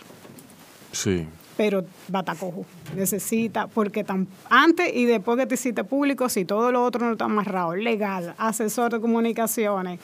[0.93, 1.27] Sí.
[1.57, 2.65] Pero batacojo.
[2.97, 7.13] Necesita, porque tan, antes y después que te hiciste público, si todo lo otro no
[7.13, 10.01] está amarrado, legal, asesor de comunicaciones,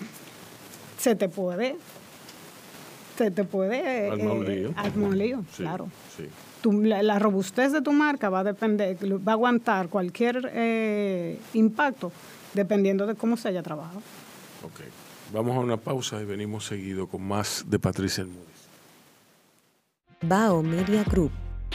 [0.98, 1.76] se te puede,
[3.16, 4.10] se te puede...
[4.10, 4.36] Armar
[4.96, 5.44] un lío.
[5.56, 5.88] claro.
[6.64, 8.96] la, robustez de tu marca va a depender,
[9.26, 12.12] va a aguantar cualquier eh, impacto
[12.54, 14.02] dependiendo de cómo se haya trabajado.
[14.64, 14.80] Ok.
[15.32, 18.47] Vamos a una pausa y venimos seguido con más de Patricia Elmúdez.
[20.22, 21.30] Bao Media Group.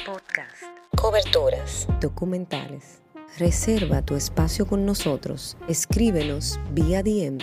[0.06, 0.64] Podcast.
[0.98, 1.88] Coberturas.
[2.02, 3.02] Documentales.
[3.40, 5.56] Reserva tu espacio con nosotros.
[5.70, 7.38] Escríbenos vía DM.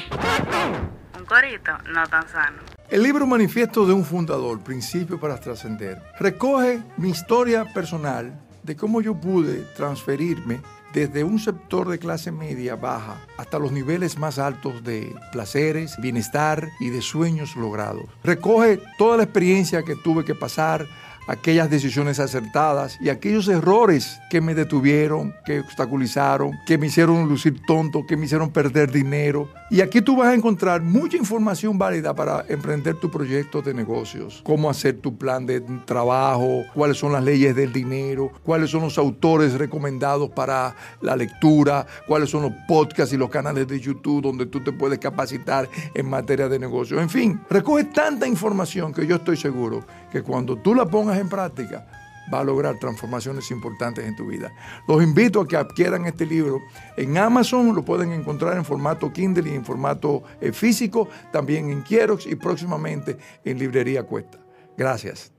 [1.18, 2.58] Un corito no tan sano.
[2.90, 9.00] El libro Manifiesto de un Fundador, Principio para Trascender, recoge mi historia personal de cómo
[9.00, 10.60] yo pude transferirme
[10.92, 16.68] desde un sector de clase media baja hasta los niveles más altos de placeres, bienestar
[16.81, 18.05] y de sueños logrados.
[18.24, 20.87] Recoge toda la experiencia que tuve que pasar
[21.29, 27.62] aquellas decisiones acertadas y aquellos errores que me detuvieron, que obstaculizaron, que me hicieron lucir
[27.66, 29.48] tonto, que me hicieron perder dinero.
[29.72, 34.40] Y aquí tú vas a encontrar mucha información válida para emprender tu proyecto de negocios,
[34.42, 38.98] cómo hacer tu plan de trabajo, cuáles son las leyes del dinero, cuáles son los
[38.98, 44.46] autores recomendados para la lectura, cuáles son los podcasts y los canales de YouTube donde
[44.46, 47.00] tú te puedes capacitar en materia de negocios.
[47.00, 51.28] En fin, recoge tanta información que yo estoy seguro que cuando tú la pongas en
[51.28, 51.87] práctica,
[52.32, 54.52] va a lograr transformaciones importantes en tu vida.
[54.86, 56.60] Los invito a que adquieran este libro.
[56.96, 61.82] En Amazon lo pueden encontrar en formato Kindle y en formato eh, físico, también en
[61.82, 64.38] Kierox y próximamente en Librería Cuesta.
[64.76, 65.32] Gracias.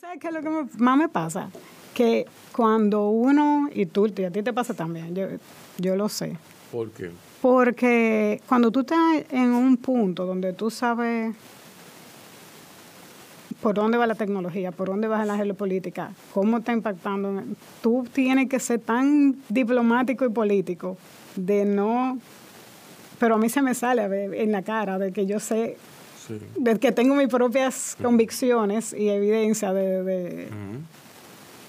[0.00, 1.50] ¿Sabes qué es lo que más me pasa?
[1.94, 5.26] Que cuando uno, y tú, y a ti te pasa también, yo,
[5.78, 6.36] yo lo sé.
[6.70, 7.10] ¿Por qué?
[7.42, 11.34] Porque cuando tú estás en un punto donde tú sabes
[13.62, 17.42] por dónde va la tecnología, por dónde va la geopolítica, cómo está impactando.
[17.82, 20.96] Tú tienes que ser tan diplomático y político
[21.36, 22.18] de no...
[23.18, 25.76] Pero a mí se me sale en la cara de que yo sé,
[26.56, 30.48] de que tengo mis propias convicciones y evidencia de,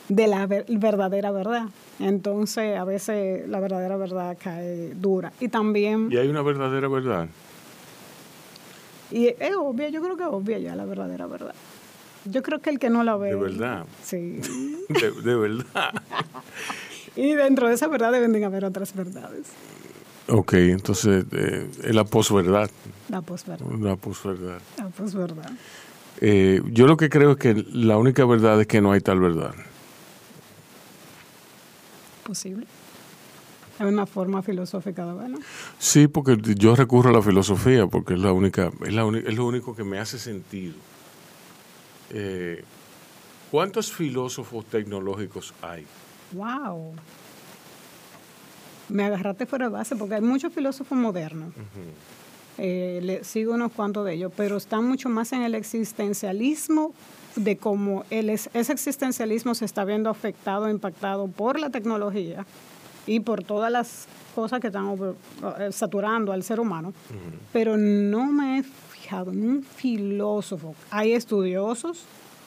[0.08, 1.65] de, la verdadera verdad.
[1.99, 5.34] Entonces, a veces la verdadera verdad cae dura.
[5.41, 6.08] Y también...
[6.10, 7.27] ¿Y hay una verdadera verdad?
[9.12, 11.54] Y es obvia, yo creo que es obvia ya la verdadera verdad.
[12.26, 13.30] Yo creo que el que no la ve.
[13.30, 13.86] De verdad.
[14.03, 14.39] Sí.
[15.24, 15.93] De, verdad.
[17.15, 19.47] y dentro de esa verdad deben haber otras verdades.
[20.28, 22.69] Ok, entonces eh, es la posverdad.
[23.09, 23.67] La posverdad.
[23.80, 24.61] La posverdad.
[24.78, 25.51] La posverdad.
[26.19, 29.19] Eh, yo lo que creo es que la única verdad es que no hay tal
[29.19, 29.55] verdad.
[32.24, 32.67] Posible.
[33.80, 35.39] Es una forma filosófica de verlo.
[35.80, 39.47] Sí, porque yo recurro a la filosofía porque es la única, es, la es lo
[39.47, 40.76] único que me hace sentido
[42.14, 42.64] eh,
[43.49, 45.86] ¿cuántos filósofos tecnológicos hay?
[46.34, 46.93] ¡Wow!
[48.89, 51.53] Me agarraste fuera de base porque hay muchos filósofos modernos.
[52.57, 56.93] Eh, le, sigo unos cuantos de ellos, pero están mucho más en el existencialismo
[57.36, 62.45] de cómo el, ese existencialismo se está viendo afectado, impactado por la tecnología
[63.07, 64.95] y por todas las cosas que están
[65.59, 66.93] eh, saturando al ser humano,
[67.51, 68.64] pero no me he
[69.12, 70.74] fijado en un filósofo.
[70.89, 72.03] Hay estudiosos,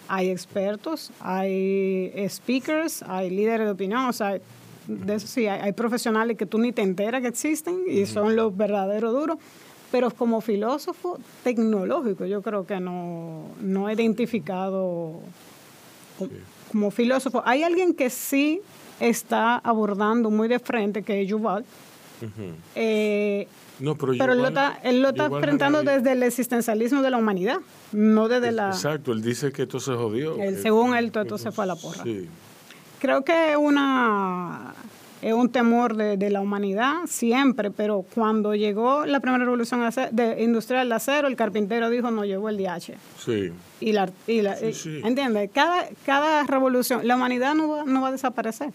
[0.08, 4.40] hay expertos, hay speakers, hay líderes de opinión, o sea,
[4.86, 8.56] de eso sí, hay, profesionales que tú ni te enteras que existen y son los
[8.56, 9.38] verdaderos duros,
[9.90, 15.20] pero como filósofo tecnológico yo creo que no, no he identificado
[16.70, 17.42] como, filósofo.
[17.44, 18.60] Hay alguien que sí
[19.00, 21.64] está abordando muy de frente, que es Yuval.
[22.74, 23.46] Eh,
[23.80, 27.58] no, pero, él lo está, él lo está enfrentando desde el existencialismo de la humanidad,
[27.92, 28.68] no desde la...
[28.68, 30.36] Exacto, él dice que esto se jodió.
[30.62, 32.02] según él, todo esto se fue a la porra.
[32.04, 32.28] Sí
[33.04, 34.74] creo que es una
[35.20, 39.82] es un temor de, la humanidad siempre, pero cuando llegó la primera revolución
[40.38, 42.94] industrial de acero, el carpintero dijo no llegó el DH.
[43.18, 43.52] Sí.
[43.80, 45.50] Y la, y la ¿entiendes?
[45.52, 48.70] Cada, cada revolución, la humanidad no va, no va a desaparecer.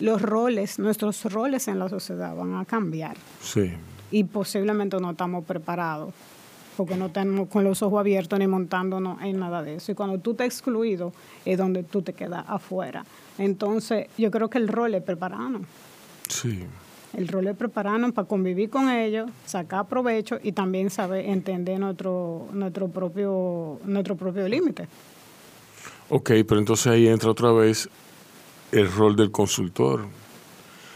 [0.00, 3.16] Los roles, nuestros roles en la sociedad van a cambiar.
[3.42, 3.72] Sí.
[4.12, 6.14] Y posiblemente no estamos preparados
[6.76, 9.92] porque no tenemos con los ojos abiertos ni montándonos en nada de eso.
[9.92, 11.12] Y cuando tú te excluido
[11.44, 13.04] es donde tú te quedas afuera.
[13.38, 15.62] Entonces, yo creo que el rol es prepararnos.
[16.28, 16.64] Sí.
[17.14, 22.46] El rol es prepararnos para convivir con ellos, sacar provecho y también saber entender nuestro,
[22.52, 24.88] nuestro propio, nuestro propio límite.
[26.08, 27.88] Ok, pero entonces ahí entra otra vez
[28.70, 30.06] el rol del consultor.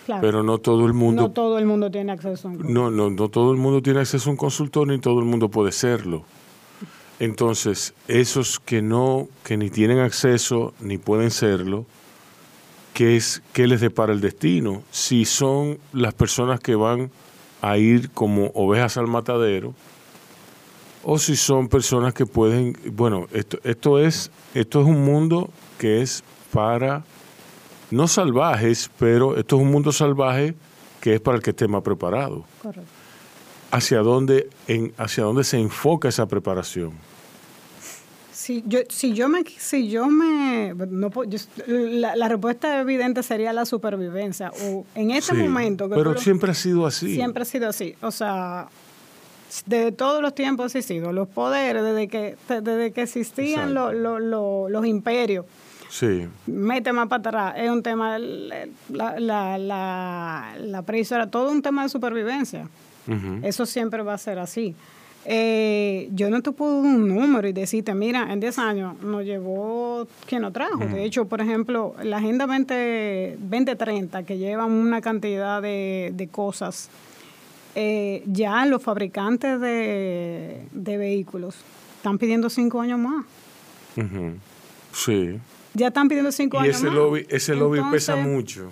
[0.06, 0.20] Claro.
[0.22, 1.22] Pero no todo el mundo.
[1.22, 2.80] No todo el mundo tiene acceso a un consultor.
[2.80, 5.48] No, no, no todo el mundo tiene acceso a un consultor, ni todo el mundo
[5.48, 6.22] puede serlo.
[7.18, 11.86] Entonces, esos que no, que ni tienen acceso ni pueden serlo,
[12.94, 17.10] qué, es, qué les depara el destino, si son las personas que van
[17.60, 19.74] a ir como ovejas al matadero
[21.02, 26.00] o si son personas que pueden, bueno, esto, esto, es, esto es un mundo que
[26.00, 27.04] es para,
[27.90, 30.54] no salvajes, pero esto es un mundo salvaje
[31.00, 32.44] que es para el que esté más preparado.
[32.62, 32.90] Correcto.
[33.70, 36.92] ¿Hacia dónde, en, hacia dónde se enfoca esa preparación?
[38.32, 41.10] Si yo, si yo me, si yo me, no,
[41.66, 44.52] la, respuesta evidente sería la supervivencia.
[44.62, 45.88] O en este momento.
[45.88, 47.14] pero siempre ha sido así.
[47.14, 47.96] Siempre ha sido así.
[48.02, 48.68] O sea,
[49.64, 51.12] desde todos los tiempos ha sido.
[51.12, 55.44] Los poderes, desde que, desde que existían los imperios.
[55.88, 56.26] Sí.
[56.46, 57.54] Mete más para atrás.
[57.56, 58.66] Es un tema, la,
[59.18, 62.68] la, la, la todo un tema de supervivencia.
[63.42, 64.74] Eso siempre va a ser así.
[65.28, 69.24] Eh, yo no te puedo dar un número y decirte, mira, en 10 años nos
[69.24, 70.78] llevó quien nos trajo.
[70.78, 76.90] De hecho, por ejemplo, la Agenda 20, 2030, que lleva una cantidad de, cosas,
[77.74, 81.56] eh, ya los fabricantes de, vehículos
[81.96, 83.24] están pidiendo 5 años más.
[84.92, 85.40] Sí.
[85.76, 86.94] Ya están pidiendo 5 años ese más.
[86.94, 88.70] Lobby, ese lobby pesa mucho.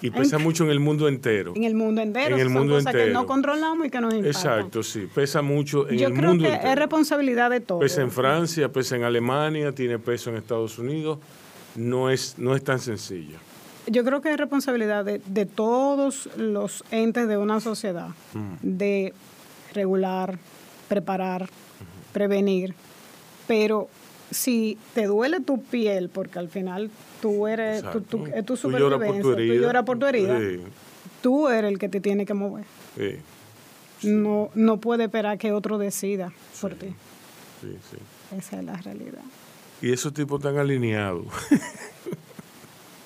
[0.00, 1.52] Y pesa mucho en el mundo entero.
[1.54, 2.34] En el mundo entero.
[2.34, 4.42] En el mundo cosas que no controlamos y que nos impactan.
[4.42, 5.08] Exacto, sí.
[5.14, 6.36] Pesa mucho en el mundo entero.
[6.36, 7.80] Yo creo que es responsabilidad de todos.
[7.80, 11.18] Pesa en Francia, pesa en Alemania, tiene peso en Estados Unidos.
[11.76, 13.38] No es, no es tan sencillo.
[13.86, 18.54] Yo creo que es responsabilidad de, de todos los entes de una sociedad mm.
[18.62, 19.12] de
[19.74, 20.38] regular,
[20.88, 21.48] preparar,
[22.12, 22.74] prevenir.
[23.46, 23.88] Pero
[24.34, 26.90] si te duele tu piel, porque al final
[27.22, 30.38] tú eres, tu, tu, es tu supervivencia, tú lloras por tu herida,
[31.22, 32.64] tú, eres el que te tiene que mover.
[34.02, 36.94] No, no puede esperar que otro decida por ti.
[38.36, 39.22] Esa es la realidad.
[39.80, 41.26] Y esos tipos están alineados.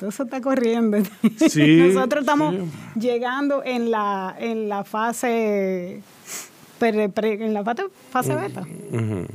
[0.01, 0.99] Todo eso está corriendo.
[1.22, 2.55] Nosotros estamos
[2.95, 6.03] llegando en la, en la fase
[6.81, 8.66] en la fase, fase beta.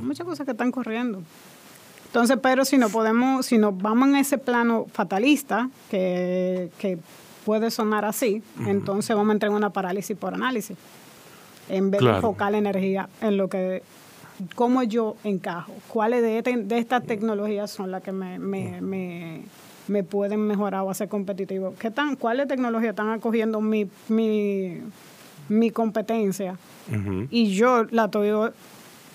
[0.00, 1.22] Muchas cosas que están corriendo.
[2.14, 6.70] Entonces, pero si no podemos, si nos vamos en ese plano fatalista, que,
[7.44, 10.76] puede sonar así, entonces vamos a entrar en una parálisis por análisis.
[11.68, 13.82] En vez de enfocar la energía en lo que,
[14.54, 19.42] cómo yo encajo, cuáles de, este, de estas tecnologías son las que me, me,
[19.88, 21.74] me, pueden mejorar o hacer competitivo.
[21.80, 24.78] ¿Qué tan, ¿Cuáles tecnologías están acogiendo mi, mi,
[25.48, 26.56] mi competencia?
[27.30, 28.30] Y yo la estoy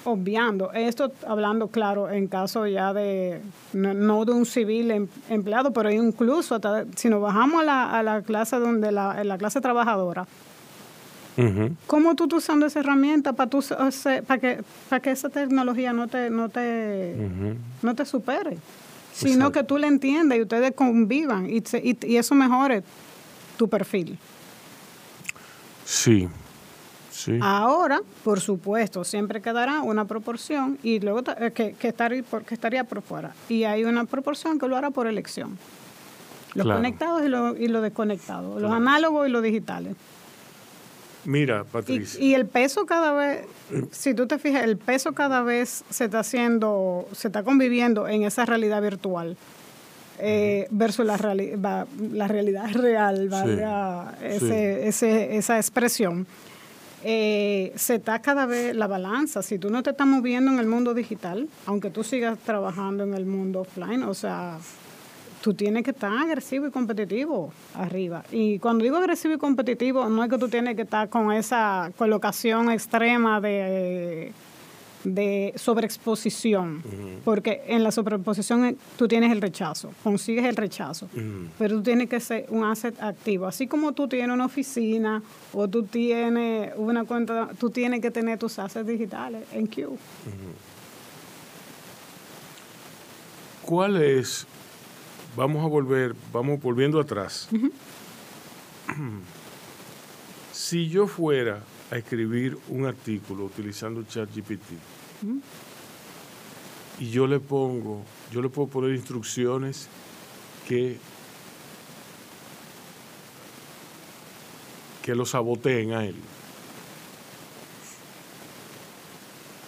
[0.06, 0.72] obviando.
[0.74, 3.42] Esto hablando, claro, en caso ya de,
[3.74, 6.60] no, de un civil em, empleado, pero incluso
[6.96, 10.28] si nos bajamos a la, a la clase donde la, la clase trabajadora,
[11.88, 16.30] ¿Cómo tú estás usando esa herramienta para para que, para que esa tecnología no te,
[16.30, 17.16] no te,
[17.82, 18.58] no te supere?
[19.14, 22.84] Sino que tú le entiendas y ustedes convivan y, y, eso mejore
[23.58, 24.18] tu perfil.
[25.86, 26.28] Sí,
[27.20, 27.38] Sí.
[27.42, 32.86] Ahora, por supuesto, siempre quedará una proporción y luego eh, que, que, estaría, que estaría
[32.86, 33.34] por fuera.
[33.50, 35.58] Y hay una proporción que lo hará por elección.
[36.56, 39.96] Los conectados y los y lo desconectados, los análogos y los digitales.
[41.26, 42.24] Mira, Patricia.
[42.24, 43.46] Y, el peso cada vez,
[43.92, 48.24] si tú te fijas, el peso cada vez se está haciendo, se está conviviendo en
[48.24, 49.36] esa realidad virtual.
[50.22, 53.30] Eh, versus la, la realidad real,
[54.22, 56.28] esa expresión.
[57.04, 59.42] Eh, se está cada vez la balanza.
[59.42, 63.14] Si tú no te estás moviendo en el mundo digital, aunque tú sigas trabajando en
[63.14, 64.58] el mundo offline, o sea,
[65.42, 68.24] tú tienes que estar agresivo y competitivo arriba.
[68.32, 71.92] Y cuando digo agresivo y competitivo, no es que tú tienes que estar con esa
[71.98, 74.34] colocación extrema de,
[75.04, 76.84] de sobreexposición,
[77.24, 81.08] porque en la sobreexposición eh, tú tienes el rechazo, consigues el rechazo,
[81.58, 83.48] pero tú tienes que ser un asset activo.
[83.48, 85.22] Así como tú tienes una oficina
[85.54, 89.98] o tú tienes una cuenta, tú tienes que tener tus assets digitales en Q.
[93.64, 94.48] ¿Cuál es
[95.36, 97.48] vamos a volver, vamos volviendo atrás.
[100.52, 104.74] si yo fuera a escribir un artículo utilizando ChatGPT
[107.00, 109.88] y yo le pongo, yo le puedo poner instrucciones
[110.68, 110.98] que
[115.02, 116.16] que lo saboteen a él.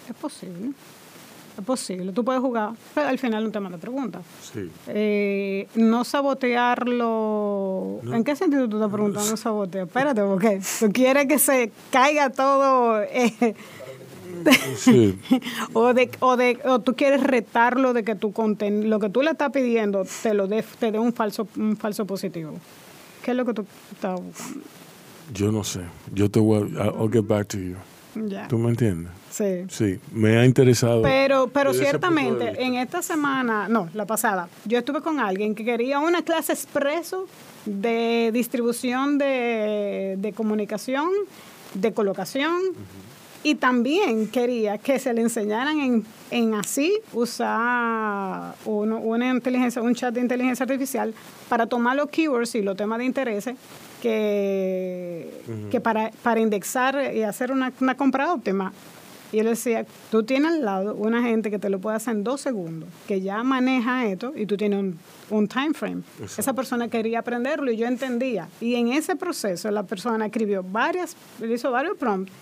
[0.08, 0.74] Es posible.
[1.58, 4.22] Es posible, tú puedes jugar, pero al final un tema de pregunta.
[4.42, 4.70] Sí.
[4.88, 8.00] Eh, no sabotearlo.
[8.12, 9.88] ¿En qué sentido tú estás preguntando sabotear?
[9.88, 13.02] Espérate, porque tú quieres que se caiga todo.
[13.02, 13.56] Eh,
[14.78, 15.20] sí.
[15.74, 19.22] o, de, o, de, o tú quieres retarlo de que tu contenido, lo que tú
[19.22, 22.54] le estás pidiendo, te lo dé te dé un falso, un falso positivo.
[23.24, 24.62] ¿Qué es lo que tú estás buscando?
[25.34, 25.82] Yo no sé.
[26.14, 26.86] Yo te voy a.
[26.86, 27.76] I'll get back to you.
[28.50, 29.12] ¿Tú me entiendes?
[29.30, 29.66] Sí.
[29.70, 31.02] Sí, me ha interesado.
[31.02, 36.00] Pero, pero ciertamente, en esta semana, no, la pasada, yo estuve con alguien que quería
[36.00, 37.28] una clase expreso
[37.66, 41.10] de distribución de, comunicación,
[41.74, 42.60] de colocación,
[43.44, 50.14] y también quería que se le enseñaran en, en así usar una inteligencia, un chat
[50.14, 51.14] de inteligencia artificial
[51.50, 53.50] para tomar los keywords y los temas de interés
[54.02, 55.30] que,
[55.72, 58.72] que para, para indexar y hacer una, una compra óptima.
[59.32, 62.24] Y él decía, tú tienes al lado una gente que te lo puede hacer en
[62.26, 66.02] dos segundos, que ya maneja esto y tú tienes un, un time frame.
[66.38, 68.50] Esa persona quería aprenderlo y yo entendía.
[68.60, 72.34] Y en ese proceso la persona escribió varias, hizo varios prompts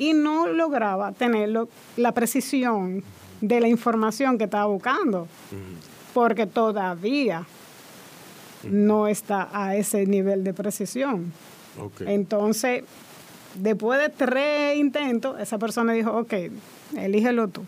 [0.00, 1.50] y no lograba tener
[1.98, 3.04] la precisión
[3.42, 5.28] de la información que estaba buscando,
[6.14, 7.46] porque todavía
[8.64, 11.32] no está a ese nivel de precisión.
[12.00, 12.82] Entonces,
[13.54, 16.32] después de tres intentos, esa persona dijo, ok,
[16.96, 17.62] elígelo tú.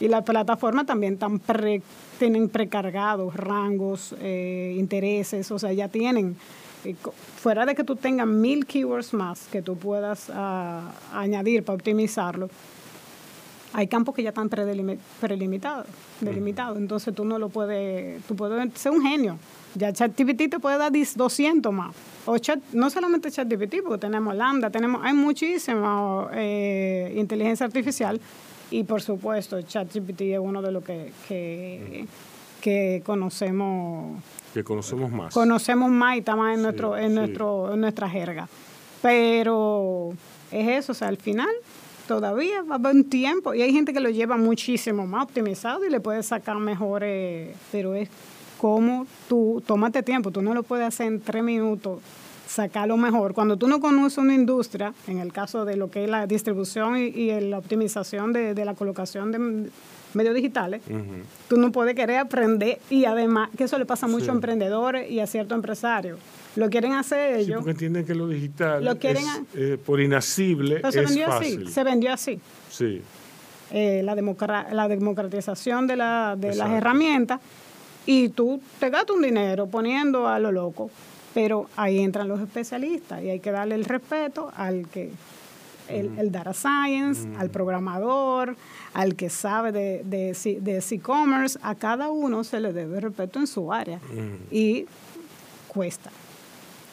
[0.00, 1.40] Y la plataforma también tan
[2.18, 6.36] tienen precargados rangos, eh, intereses, o sea, ya tienen,
[7.36, 12.48] fuera de que tú tengas mil keywords más que tú puedas ah, añadir para optimizarlo,
[13.72, 15.86] hay campos que ya están prelimitados,
[16.20, 19.38] delimitados, entonces tú no lo puedes, tú puedes ser un genio.
[19.76, 21.94] Ya ChatGPT te puede dar 200 más.
[22.26, 28.20] O chat, no solamente ChatGPT, porque tenemos Lambda, tenemos, hay muchísima eh, inteligencia artificial
[28.72, 32.06] y por supuesto ChatGPT es uno de los que, que,
[33.04, 34.22] conocemos.
[34.54, 35.34] Que conocemos más.
[35.34, 38.48] Conocemos más y está más en, nuestro, en, nuestro, en nuestra jerga.
[39.02, 40.12] Pero
[40.50, 41.48] es eso, o sea, al final
[42.06, 45.86] todavía va a haber un tiempo y hay gente que lo lleva muchísimo más optimizado
[45.86, 48.08] y le puede sacar mejores, pero es
[48.60, 52.00] como tú, tómate tiempo, tú no lo puedes hacer en tres minutos,
[52.46, 53.32] sacar lo mejor.
[53.32, 56.96] Cuando tú no conoces una industria, en el caso de lo que es la distribución
[56.98, 59.70] y, la optimización de, la colocación de
[60.14, 60.82] medios digitales,
[61.48, 65.20] tú no puedes querer aprender y además que eso le pasa mucho a emprendedores y
[65.20, 66.18] a ciertos empresarios
[66.56, 67.46] lo quieren hacer ellos.
[67.46, 71.62] Sí, porque entienden que lo digital lo quieren eh, por inasible es se vendió fácil.
[71.62, 72.40] Así, se vendió así.
[72.70, 73.02] Sí.
[73.70, 74.16] Eh, la,
[74.72, 77.40] la democratización de, la, de las herramientas
[78.04, 80.90] y tú te gastas un dinero poniendo a lo loco,
[81.34, 85.10] pero ahí entran los especialistas y hay que darle el respeto al que
[85.90, 88.56] el, data science, al programador,
[88.94, 93.72] al que sabe de, de, e-commerce, a cada uno se le debe respeto en su
[93.72, 94.00] área.
[94.50, 94.86] Y
[95.68, 96.10] cuesta.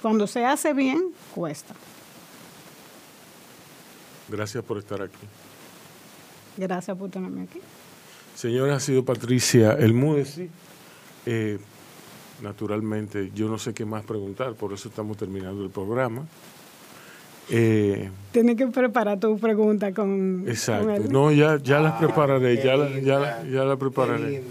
[0.02, 1.74] Cuando se hace bien, cuesta.
[4.30, 5.18] Gracias por estar aquí.
[6.58, 7.60] Gracias por tenerme aquí.
[8.36, 9.96] Señora, ha sido Patricia El
[11.26, 11.60] Eh,
[12.42, 16.28] naturalmente, yo no sé qué más preguntar, por eso estamos terminando el programa.
[17.50, 20.44] Eh, Tienes que preparar tu pregunta con.
[20.48, 21.04] Exacto.
[21.10, 24.44] no, ya, ya las prepararé, ya, la, ya, ya la prepararé.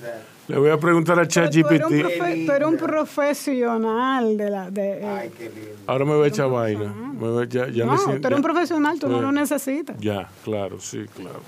[0.49, 1.89] Le voy a preguntar a ChatGPT.
[1.89, 4.71] Tú, eres un profesional de la.
[4.71, 6.93] De, eh, Ahora me voy a echar vaina.
[6.93, 9.97] Me ya, ya no, tú eres un profesional, tú no lo necesitas.
[9.99, 11.41] Ya, claro, sí, claro.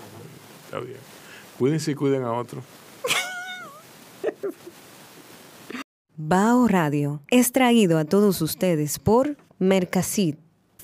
[0.64, 0.99] Está bien.
[1.59, 2.64] Cuídense y cuiden a otros.
[6.16, 10.36] Bao Radio es traído a todos ustedes por Mercasit,